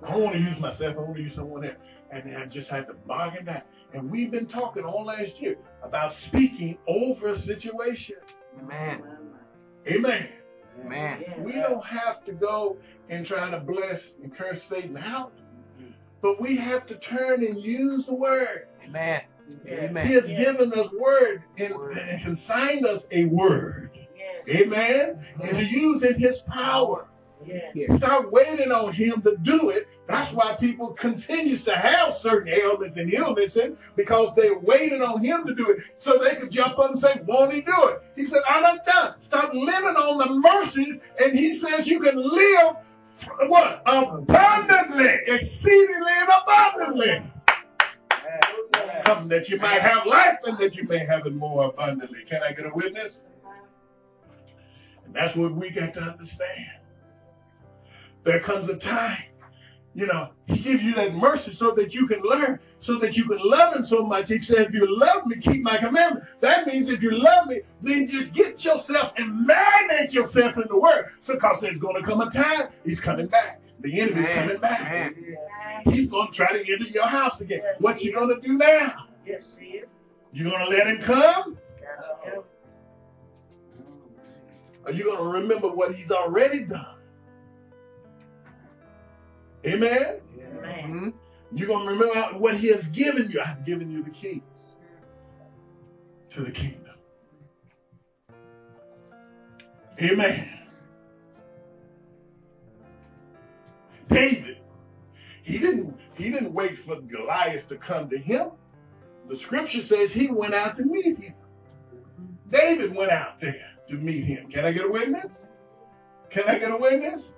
I 0.04 0.10
don't 0.10 0.22
want 0.22 0.34
to 0.34 0.40
use 0.42 0.58
myself, 0.58 0.96
I 0.96 1.00
want 1.00 1.16
to 1.16 1.22
use 1.22 1.34
someone 1.34 1.64
else. 1.64 1.76
And 2.10 2.24
then 2.24 2.36
I 2.40 2.46
just 2.46 2.68
had 2.68 2.86
to 2.88 2.94
bog 2.94 3.34
him 3.34 3.46
down. 3.46 3.62
And 3.94 4.10
we've 4.10 4.30
been 4.30 4.46
talking 4.46 4.84
all 4.84 5.04
last 5.04 5.40
year 5.40 5.56
about 5.82 6.12
speaking 6.12 6.78
over 6.86 7.28
a 7.28 7.36
situation. 7.36 8.16
Amen. 8.60 9.02
Amen. 9.86 10.28
Man. 10.84 11.22
Yeah. 11.22 11.40
We 11.40 11.52
don't 11.52 11.84
have 11.84 12.24
to 12.24 12.32
go 12.32 12.76
and 13.08 13.24
try 13.24 13.50
to 13.50 13.60
bless 13.60 14.12
and 14.22 14.34
curse 14.34 14.62
Satan 14.62 14.96
out, 14.96 15.32
but 16.20 16.40
we 16.40 16.56
have 16.56 16.86
to 16.86 16.96
turn 16.96 17.44
and 17.44 17.58
use 17.62 18.06
the 18.06 18.14
word. 18.14 18.68
Amen. 18.84 19.22
Amen. 19.66 20.06
He 20.06 20.14
has 20.14 20.28
Yes. 20.30 20.44
given 20.56 20.72
us 20.72 20.88
word 20.92 21.42
and, 21.58 21.74
Word. 21.74 21.98
and 21.98 22.22
consigned 22.22 22.86
us 22.86 23.06
a 23.10 23.26
word. 23.26 23.90
Yes. 24.46 24.62
Amen. 24.62 25.24
And 25.42 25.56
to 25.56 25.64
use 25.64 26.02
in 26.02 26.18
his 26.18 26.40
power. 26.40 27.06
Yes. 27.44 27.72
Yes. 27.74 27.96
Stop 27.96 28.30
waiting 28.30 28.70
on 28.70 28.92
him 28.92 29.22
to 29.22 29.36
do 29.38 29.70
it. 29.70 29.88
That's 30.06 30.32
why 30.32 30.54
people 30.54 30.88
continues 30.88 31.62
to 31.64 31.74
have 31.74 32.14
certain 32.14 32.52
ailments 32.52 32.96
and 32.96 33.12
illnesses 33.12 33.76
because 33.96 34.34
they're 34.34 34.58
waiting 34.58 35.02
on 35.02 35.24
him 35.24 35.46
to 35.46 35.54
do 35.54 35.70
it 35.70 35.78
so 35.96 36.18
they 36.18 36.36
could 36.36 36.50
jump 36.50 36.78
up 36.78 36.90
and 36.90 36.98
say, 36.98 37.20
won't 37.26 37.52
he 37.52 37.62
do 37.62 37.88
it? 37.88 38.02
He 38.16 38.24
said, 38.26 38.42
I'm 38.48 38.62
not 38.62 38.84
done. 38.84 39.14
Stop 39.20 39.52
living 39.54 39.96
on 39.96 40.18
the 40.18 40.48
mercies. 40.48 40.98
And 41.22 41.32
he 41.36 41.52
says 41.52 41.86
you 41.88 42.00
can 42.00 42.16
live 42.16 42.76
what? 43.46 43.82
Abundantly, 43.86 45.18
exceedingly 45.26 46.12
and 46.12 46.30
abundantly. 46.42 47.22
Um, 49.06 49.28
that 49.28 49.48
you 49.48 49.58
might 49.58 49.80
have 49.80 50.06
life 50.06 50.38
and 50.44 50.58
that 50.58 50.74
you 50.76 50.84
may 50.84 50.98
have 50.98 51.26
it 51.26 51.34
more 51.34 51.66
abundantly. 51.66 52.24
Can 52.28 52.42
I 52.42 52.52
get 52.52 52.66
a 52.66 52.70
witness? 52.74 53.20
And 55.12 55.14
that's 55.14 55.36
what 55.36 55.54
we 55.54 55.70
got 55.70 55.94
to 55.94 56.00
understand. 56.00 56.66
There 58.24 58.40
comes 58.40 58.68
a 58.68 58.76
time 58.76 59.24
you 59.94 60.06
know, 60.06 60.30
he 60.46 60.58
gives 60.58 60.82
you 60.82 60.94
that 60.94 61.14
mercy 61.14 61.50
so 61.50 61.72
that 61.72 61.94
you 61.94 62.06
can 62.06 62.22
learn, 62.22 62.58
so 62.80 62.98
that 62.98 63.16
you 63.16 63.24
can 63.24 63.38
love 63.42 63.76
him 63.76 63.84
so 63.84 64.04
much. 64.04 64.28
He 64.28 64.38
said, 64.38 64.68
if 64.68 64.74
you 64.74 64.98
love 64.98 65.26
me, 65.26 65.36
keep 65.36 65.62
my 65.62 65.76
commandment. 65.76 66.24
That 66.40 66.66
means 66.66 66.88
if 66.88 67.02
you 67.02 67.10
love 67.10 67.48
me, 67.48 67.60
then 67.82 68.06
just 68.06 68.32
get 68.34 68.64
yourself 68.64 69.12
and 69.16 69.46
marinate 69.46 70.14
yourself 70.14 70.56
in 70.56 70.64
the 70.68 70.78
word. 70.78 71.10
So 71.20 71.34
because 71.34 71.60
there's 71.60 71.78
going 71.78 72.02
to 72.02 72.08
come 72.08 72.20
a 72.22 72.30
time, 72.30 72.68
he's 72.84 73.00
coming 73.00 73.26
back. 73.26 73.60
The 73.80 74.00
enemy's 74.00 74.24
Man, 74.26 74.42
coming 74.46 74.60
back. 74.60 75.16
man. 75.16 75.84
He's 75.84 76.06
going 76.06 76.28
to 76.28 76.32
try 76.34 76.52
to 76.52 76.72
enter 76.72 76.84
your 76.84 77.06
house 77.06 77.40
again. 77.40 77.60
What 77.78 78.02
you 78.02 78.12
going 78.12 78.28
to 78.28 78.40
do 78.40 78.56
now? 78.56 79.06
Yes, 79.26 79.56
see 79.58 79.72
it. 79.72 79.88
You 80.32 80.48
going 80.48 80.64
to 80.64 80.70
let 80.70 80.86
him 80.86 80.98
come? 81.00 81.58
Are 84.84 84.92
you 84.92 85.04
going 85.04 85.18
to 85.18 85.40
remember 85.40 85.68
what 85.68 85.94
he's 85.94 86.10
already 86.10 86.64
done? 86.64 86.96
Amen? 89.66 90.20
Man. 90.62 90.84
hmm 90.84 91.08
You're 91.52 91.68
going 91.68 91.86
to 91.86 91.92
remember 91.92 92.38
what 92.38 92.56
he 92.56 92.68
has 92.68 92.86
given 92.88 93.30
you. 93.30 93.40
I've 93.44 93.64
given 93.64 93.90
you 93.90 94.02
the 94.04 94.10
keys 94.10 94.42
to 96.30 96.42
the 96.42 96.50
kingdom. 96.52 96.94
Amen. 100.00 100.48
David, 104.08 104.58
he 105.42 105.58
didn't 105.58 105.98
he 106.14 106.30
didn't 106.30 106.52
wait 106.52 106.78
for 106.78 107.00
Goliath 107.00 107.68
to 107.68 107.76
come 107.76 108.10
to 108.10 108.18
him. 108.18 108.50
The 109.28 109.36
scripture 109.36 109.82
says 109.82 110.12
he 110.12 110.28
went 110.28 110.54
out 110.54 110.76
to 110.76 110.84
meet 110.84 111.18
him. 111.18 111.34
David 112.50 112.94
went 112.94 113.12
out 113.12 113.40
there 113.40 113.71
to 113.88 113.94
meet 113.94 114.24
him. 114.24 114.50
Can 114.50 114.64
I 114.64 114.72
get 114.72 114.84
a 114.84 114.90
witness? 114.90 115.32
Can 116.30 116.44
I 116.48 116.58
get 116.58 116.70
a 116.70 116.76
witness? 116.76 117.34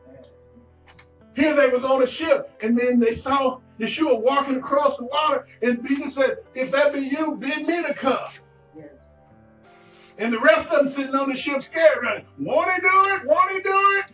Here 1.34 1.54
they 1.54 1.68
was 1.68 1.82
on 1.84 2.02
a 2.02 2.06
ship, 2.06 2.50
and 2.62 2.78
then 2.78 3.00
they 3.00 3.12
saw 3.12 3.58
Yeshua 3.80 4.20
walking 4.20 4.56
across 4.56 4.96
the 4.98 5.04
water, 5.04 5.46
and 5.62 5.84
Peter 5.84 6.08
said, 6.08 6.38
If 6.54 6.70
that 6.70 6.92
be 6.92 7.00
you, 7.00 7.34
bid 7.34 7.66
me 7.66 7.82
to 7.82 7.92
come. 7.92 8.28
Yes. 8.76 8.92
And 10.18 10.32
the 10.32 10.38
rest 10.38 10.70
of 10.70 10.78
them 10.78 10.88
sitting 10.88 11.14
on 11.16 11.28
the 11.28 11.36
ship 11.36 11.60
scared, 11.60 11.98
running. 12.02 12.26
Want 12.38 12.72
to 12.76 12.80
do 12.80 13.14
it? 13.14 13.26
Want 13.26 13.50
to 13.50 13.62
do 13.62 13.98
it? 13.98 14.04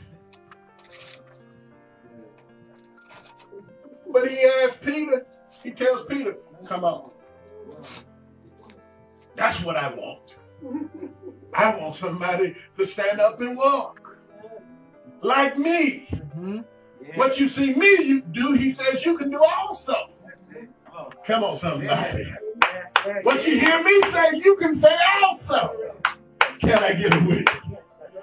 But 4.10 4.30
he 4.30 4.40
asked 4.40 4.80
Peter, 4.80 5.26
he 5.62 5.70
tells 5.72 6.06
Peter, 6.06 6.36
come 6.66 6.84
on. 6.84 7.10
That's 9.36 9.62
what 9.62 9.76
I 9.76 9.94
want. 9.94 10.36
I 11.54 11.76
want 11.76 11.96
somebody 11.96 12.56
to 12.78 12.84
stand 12.84 13.20
up 13.20 13.40
and 13.40 13.56
walk. 13.56 14.18
Like 15.22 15.58
me. 15.58 16.06
hmm 16.34 16.60
What 17.14 17.38
you 17.38 17.48
see 17.48 17.74
me 17.74 18.02
you 18.04 18.22
do, 18.22 18.52
he 18.54 18.70
says 18.70 19.04
you 19.04 19.18
can 19.18 19.30
do 19.30 19.42
also. 19.42 19.94
Come 21.26 21.44
on, 21.44 21.56
somebody. 21.58 22.32
What 23.22 23.46
you 23.46 23.58
hear 23.58 23.82
me 23.82 24.02
say, 24.02 24.30
you 24.44 24.56
can 24.56 24.74
say 24.74 24.96
also. 25.24 25.74
Can 26.60 26.78
I 26.82 26.92
get 26.94 27.14
a 27.14 27.24
witness? 27.24 27.56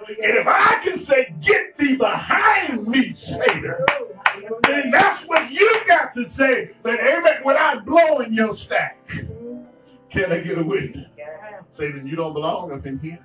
And 0.09 0.37
if 0.37 0.47
I 0.47 0.79
can 0.83 0.97
say, 0.97 1.33
get 1.41 1.77
thee 1.77 1.95
behind 1.95 2.87
me, 2.87 3.11
Satan, 3.11 3.75
then 4.63 4.91
that's 4.91 5.23
what 5.23 5.51
you 5.51 5.81
got 5.87 6.13
to 6.13 6.25
say. 6.25 6.71
But 6.83 6.99
amen, 6.99 7.41
without 7.43 7.85
blowing 7.85 8.33
your 8.33 8.53
stack. 8.53 8.97
Can 10.09 10.31
I 10.31 10.39
get 10.39 10.57
a 10.57 10.63
witness? 10.63 11.07
Satan, 11.69 12.07
you 12.07 12.15
don't 12.15 12.33
belong 12.33 12.71
up 12.71 12.85
in 12.85 12.99
here. 12.99 13.19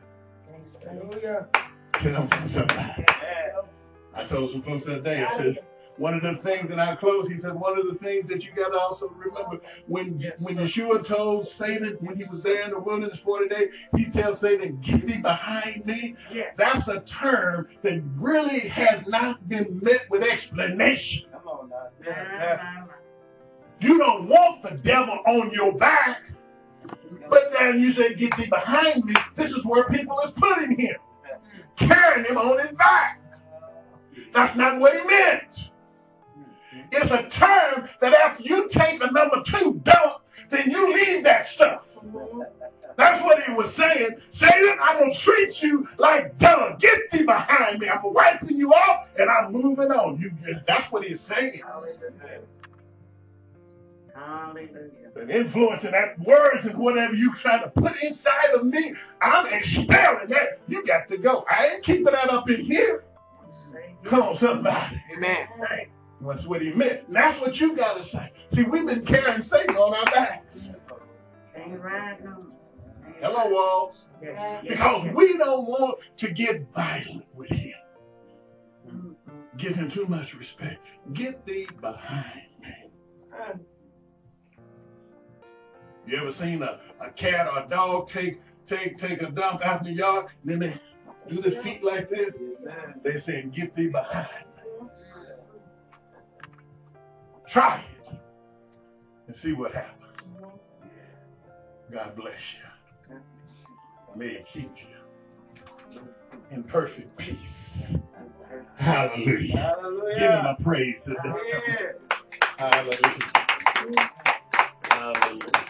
Hallelujah. 0.84 1.46
I? 1.94 3.04
I 4.14 4.24
told 4.24 4.50
some 4.50 4.62
folks 4.62 4.84
that 4.84 5.04
day, 5.04 5.24
I 5.24 5.36
said, 5.36 5.58
one 5.98 6.14
of 6.14 6.22
the 6.22 6.34
things, 6.34 6.70
and 6.70 6.80
I 6.80 6.96
close, 6.96 7.28
he 7.28 7.36
said, 7.36 7.54
one 7.54 7.78
of 7.78 7.86
the 7.86 7.94
things 7.94 8.26
that 8.28 8.44
you 8.44 8.50
got 8.52 8.70
to 8.70 8.78
also 8.78 9.08
remember, 9.08 9.60
when 9.86 10.18
when 10.38 10.56
Yeshua 10.56 11.06
told 11.06 11.46
Satan, 11.46 11.96
when 12.00 12.16
he 12.16 12.24
was 12.30 12.42
there 12.42 12.64
in 12.64 12.70
the 12.70 12.80
wilderness 12.80 13.18
40 13.18 13.48
days, 13.48 13.68
he 13.96 14.06
tells 14.06 14.40
Satan, 14.40 14.78
get 14.80 15.06
thee 15.06 15.18
behind 15.18 15.84
me. 15.86 16.16
Yes. 16.32 16.54
That's 16.56 16.88
a 16.88 17.00
term 17.00 17.68
that 17.82 18.02
really 18.16 18.60
has 18.60 19.06
not 19.06 19.48
been 19.48 19.80
met 19.82 20.08
with 20.10 20.22
explanation. 20.22 21.28
Come 21.30 21.48
on 21.48 21.70
now. 22.04 22.88
You 23.80 23.98
don't 23.98 24.28
want 24.28 24.62
the 24.62 24.70
devil 24.70 25.18
on 25.26 25.50
your 25.52 25.72
back, 25.72 26.22
but 27.30 27.52
then 27.52 27.80
you 27.80 27.92
say, 27.92 28.14
get 28.14 28.36
thee 28.36 28.46
behind 28.46 29.04
me. 29.04 29.14
This 29.36 29.52
is 29.52 29.64
where 29.64 29.84
people 29.84 30.18
is 30.20 30.30
putting 30.32 30.78
him, 30.78 30.96
carrying 31.76 32.26
him 32.26 32.38
on 32.38 32.58
his 32.60 32.72
back. 32.72 33.20
That's 34.32 34.56
not 34.56 34.80
what 34.80 34.98
he 34.98 35.06
meant. 35.06 35.70
It's 36.92 37.10
a 37.10 37.22
term 37.28 37.88
that 38.00 38.14
after 38.14 38.42
you 38.42 38.68
take 38.68 39.00
the 39.00 39.10
number 39.10 39.42
two 39.44 39.80
dump, 39.84 40.22
then 40.50 40.70
you 40.70 40.92
leave 40.92 41.24
that 41.24 41.46
stuff. 41.46 41.98
That's 42.96 43.22
what 43.22 43.42
he 43.44 43.52
was 43.52 43.74
saying. 43.74 44.16
Satan, 44.32 44.76
I'm 44.80 44.98
going 44.98 45.12
to 45.12 45.18
treat 45.18 45.62
you 45.62 45.88
like 45.98 46.38
dung. 46.38 46.76
Get 46.78 47.10
thee 47.10 47.24
behind 47.24 47.80
me. 47.80 47.88
I'm 47.88 48.00
wiping 48.12 48.58
you 48.58 48.72
off 48.72 49.08
and 49.18 49.30
I'm 49.30 49.52
moving 49.52 49.90
on. 49.90 50.18
You, 50.18 50.32
that's 50.66 50.92
what 50.92 51.04
he's 51.04 51.20
saying. 51.20 51.62
Hallelujah. 54.14 55.10
An 55.16 55.30
influence 55.30 55.84
and 55.84 55.94
that 55.94 56.18
words 56.20 56.66
and 56.66 56.78
whatever 56.78 57.14
you 57.14 57.34
try 57.34 57.62
to 57.62 57.70
put 57.70 58.02
inside 58.02 58.50
of 58.54 58.64
me, 58.64 58.94
I'm 59.20 59.46
expelling 59.46 60.28
that. 60.28 60.60
You 60.68 60.84
got 60.84 61.08
to 61.08 61.18
go. 61.18 61.44
I 61.50 61.68
ain't 61.74 61.82
keeping 61.82 62.04
that 62.04 62.30
up 62.30 62.48
in 62.50 62.64
here. 62.64 63.04
Come 64.04 64.22
on, 64.22 64.36
somebody. 64.36 65.02
Amen. 65.14 65.46
That's 66.20 66.44
what 66.44 66.62
he 66.62 66.70
meant. 66.70 67.06
And 67.06 67.16
that's 67.16 67.40
what 67.40 67.60
you 67.60 67.74
got 67.76 67.96
to 67.96 68.04
say. 68.04 68.32
See, 68.52 68.62
we've 68.64 68.86
been 68.86 69.04
carrying 69.04 69.42
Satan 69.42 69.76
on 69.76 69.94
our 69.94 70.04
backs. 70.06 70.70
Ain't 71.56 71.80
right 71.80 72.22
no. 72.22 72.46
Hello, 73.20 73.50
Walls. 73.50 74.06
Yes, 74.20 74.34
yes, 74.64 74.64
Because 74.68 75.14
we 75.14 75.36
don't 75.38 75.66
want 75.66 75.98
to 76.16 76.30
get 76.30 76.66
violent 76.72 77.24
with 77.34 77.50
him. 77.50 77.74
Give 79.56 79.76
him 79.76 79.88
too 79.88 80.06
much 80.06 80.34
respect. 80.34 80.84
Get 81.12 81.44
thee 81.46 81.68
behind 81.80 82.42
me. 82.60 82.90
You 86.06 86.18
ever 86.18 86.32
seen 86.32 86.62
a, 86.62 86.80
a 87.00 87.10
cat 87.10 87.46
or 87.46 87.64
a 87.64 87.68
dog 87.68 88.08
take 88.08 88.40
take 88.66 88.98
take 88.98 89.22
a 89.22 89.30
dump 89.30 89.64
out 89.64 89.80
in 89.80 89.86
the 89.86 89.92
yard 89.92 90.26
and 90.42 90.50
then 90.50 90.58
they 90.58 90.80
do 91.28 91.40
their 91.40 91.62
feet 91.62 91.84
like 91.84 92.08
this? 92.10 92.34
They 93.02 93.18
say, 93.18 93.42
get 93.42 93.74
thee 93.74 93.88
behind. 93.88 94.28
Try 97.46 97.84
it 98.00 98.14
and 99.26 99.36
see 99.36 99.52
what 99.52 99.72
happens. 99.74 99.98
God 101.92 102.16
bless 102.16 102.54
you. 102.54 102.60
May 104.16 104.28
it 104.28 104.46
keep 104.46 104.70
you 104.76 106.00
in 106.50 106.62
perfect 106.64 107.16
peace. 107.16 107.96
Hallelujah. 108.76 109.76
Give 110.18 110.30
him 110.30 110.46
a 110.46 110.56
praise 110.62 111.02
today. 111.04 111.18
Hallelujah. 112.58 113.32
Hallelujah. 114.88 115.64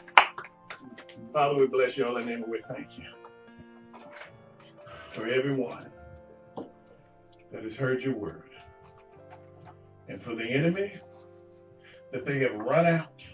Father, 1.32 1.56
we 1.56 1.66
bless 1.66 1.96
you 1.96 2.06
all 2.06 2.18
in 2.18 2.26
the 2.26 2.32
name 2.32 2.42
and 2.42 2.52
we 2.52 2.60
thank 2.68 2.98
you 2.98 3.06
for 5.12 5.26
everyone 5.26 5.90
that 7.50 7.62
has 7.62 7.74
heard 7.74 8.02
your 8.02 8.14
word. 8.14 8.50
And 10.08 10.22
for 10.22 10.34
the 10.34 10.44
enemy 10.44 10.92
that 12.12 12.26
they 12.26 12.40
have 12.40 12.54
run 12.54 12.84
out 12.84 13.26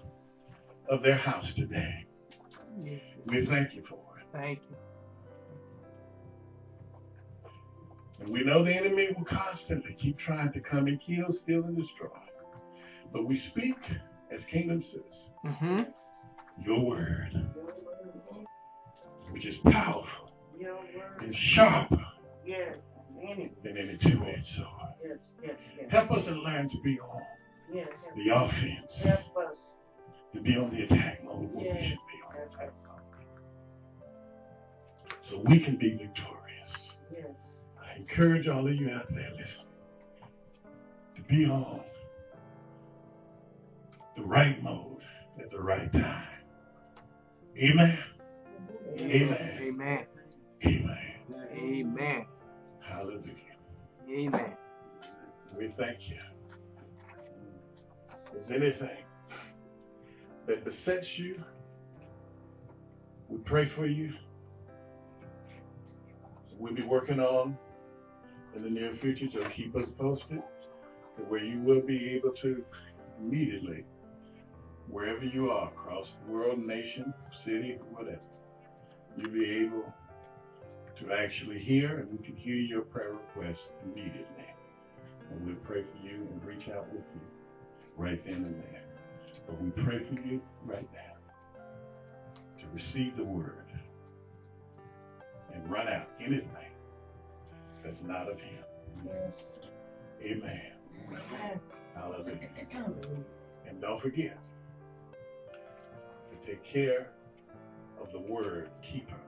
of 0.88 1.02
their 1.02 1.16
house 1.16 1.54
today. 1.54 2.06
Yes. 2.84 3.00
We 3.26 3.44
thank 3.44 3.74
you 3.74 3.82
for 3.82 3.98
it. 4.20 4.26
Thank 4.32 4.60
you. 4.70 4.76
And 8.20 8.28
we 8.28 8.44
know 8.44 8.62
the 8.62 8.74
enemy 8.74 9.08
will 9.16 9.24
constantly 9.24 9.94
keep 9.94 10.18
trying 10.18 10.52
to 10.52 10.60
come 10.60 10.86
and 10.86 11.00
kill, 11.00 11.32
steal, 11.32 11.64
and 11.64 11.76
destroy. 11.76 12.08
But 13.12 13.26
we 13.26 13.34
speak 13.34 13.76
as 14.30 14.44
kingdom 14.44 14.82
citizens 14.82 15.30
hmm 15.44 15.82
your 16.64 16.80
word, 16.80 17.30
which 19.38 19.46
is 19.46 19.58
powerful 19.58 20.32
and 21.20 21.32
sharper. 21.32 22.04
Than 23.62 23.76
any 23.76 23.96
two-edged 23.96 24.44
sword. 24.44 25.20
Help 25.90 26.10
us 26.10 26.26
to 26.26 26.34
learn 26.34 26.68
to 26.68 26.80
be 26.82 26.98
on 26.98 27.22
the 28.16 28.34
offense. 28.34 29.06
To 30.32 30.40
be 30.40 30.56
on 30.56 30.70
the 30.70 30.82
attack 30.82 31.22
mode 31.24 31.52
when 31.52 31.76
we 31.76 31.86
should 31.86 31.98
be 31.98 32.20
on, 32.26 32.70
so 35.20 35.40
we 35.46 35.60
can 35.60 35.76
be 35.76 35.94
victorious. 35.94 36.96
I 37.80 37.96
encourage 37.96 38.48
all 38.48 38.66
of 38.66 38.74
you 38.74 38.90
out 38.90 39.06
there 39.14 39.30
listening 39.38 39.66
to 41.14 41.22
be 41.22 41.46
on 41.46 41.82
the 44.16 44.22
right 44.22 44.60
mode 44.64 45.02
at 45.38 45.52
the 45.52 45.60
right 45.60 45.92
time. 45.92 46.26
Amen. 47.56 47.98
Amen. 48.98 49.58
Amen. 49.60 50.06
Amen. 50.64 50.98
Amen. 51.52 52.26
Hallelujah. 52.80 53.34
Amen. 54.10 54.56
We 55.56 55.68
thank 55.68 56.08
you. 56.08 56.18
there's 58.32 58.50
anything 58.50 59.04
that 60.46 60.64
besets 60.64 61.18
you, 61.18 61.42
we 63.28 63.38
pray 63.38 63.66
for 63.66 63.86
you. 63.86 64.14
We'll 66.58 66.74
be 66.74 66.82
working 66.82 67.20
on 67.20 67.56
in 68.56 68.62
the 68.62 68.70
near 68.70 68.94
future, 68.94 69.28
so 69.30 69.40
keep 69.50 69.76
us 69.76 69.90
posted 69.90 70.42
where 71.26 71.44
you 71.44 71.60
will 71.60 71.80
be 71.80 72.10
able 72.10 72.30
to 72.30 72.64
immediately, 73.20 73.84
wherever 74.88 75.24
you 75.24 75.50
are, 75.50 75.68
across 75.68 76.16
the 76.24 76.32
world, 76.32 76.58
nation, 76.58 77.12
city, 77.32 77.78
whatever, 77.90 78.20
you'll 79.20 79.30
be 79.30 79.50
able 79.58 79.92
to 80.96 81.12
actually 81.12 81.58
hear 81.58 81.98
and 81.98 82.10
we 82.10 82.24
can 82.24 82.36
hear 82.36 82.56
your 82.56 82.82
prayer 82.82 83.12
request 83.12 83.68
immediately. 83.84 84.24
And 85.30 85.46
we'll 85.46 85.56
pray 85.56 85.82
for 85.82 86.06
you 86.06 86.14
and 86.14 86.44
reach 86.44 86.68
out 86.68 86.90
with 86.92 87.04
you 87.14 87.20
right 87.96 88.24
then 88.24 88.36
and 88.36 88.62
there. 88.62 88.84
But 89.46 89.60
we 89.62 89.70
pray 89.70 89.98
for 90.02 90.14
you 90.26 90.40
right 90.64 90.88
now 90.92 91.16
to 92.58 92.64
receive 92.74 93.16
the 93.16 93.24
word 93.24 93.66
and 95.52 95.70
run 95.70 95.88
out 95.88 96.08
anything 96.20 96.46
that's 97.84 98.02
not 98.02 98.28
of 98.28 98.40
him. 98.40 98.64
Yes. 99.04 99.34
Amen. 100.22 100.72
Hallelujah. 101.94 102.50
And 103.66 103.80
don't 103.80 104.00
forget 104.00 104.38
to 106.30 106.46
take 106.46 106.64
care 106.64 107.08
of 108.00 108.12
the 108.12 108.18
word 108.18 108.70
keeper 108.82 109.20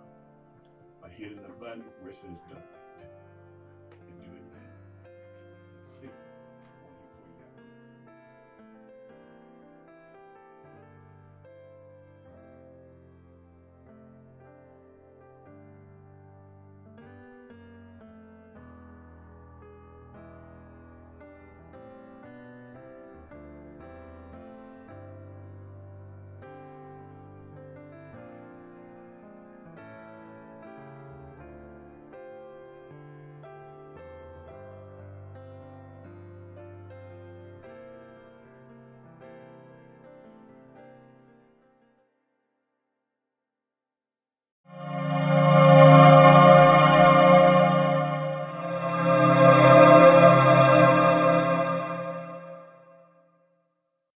by 1.03 1.09
hitting 1.09 1.43
the 1.43 1.49
button 1.61 1.85
where 2.01 2.13
it 2.13 2.17
says 2.17 2.39
done. 2.51 2.80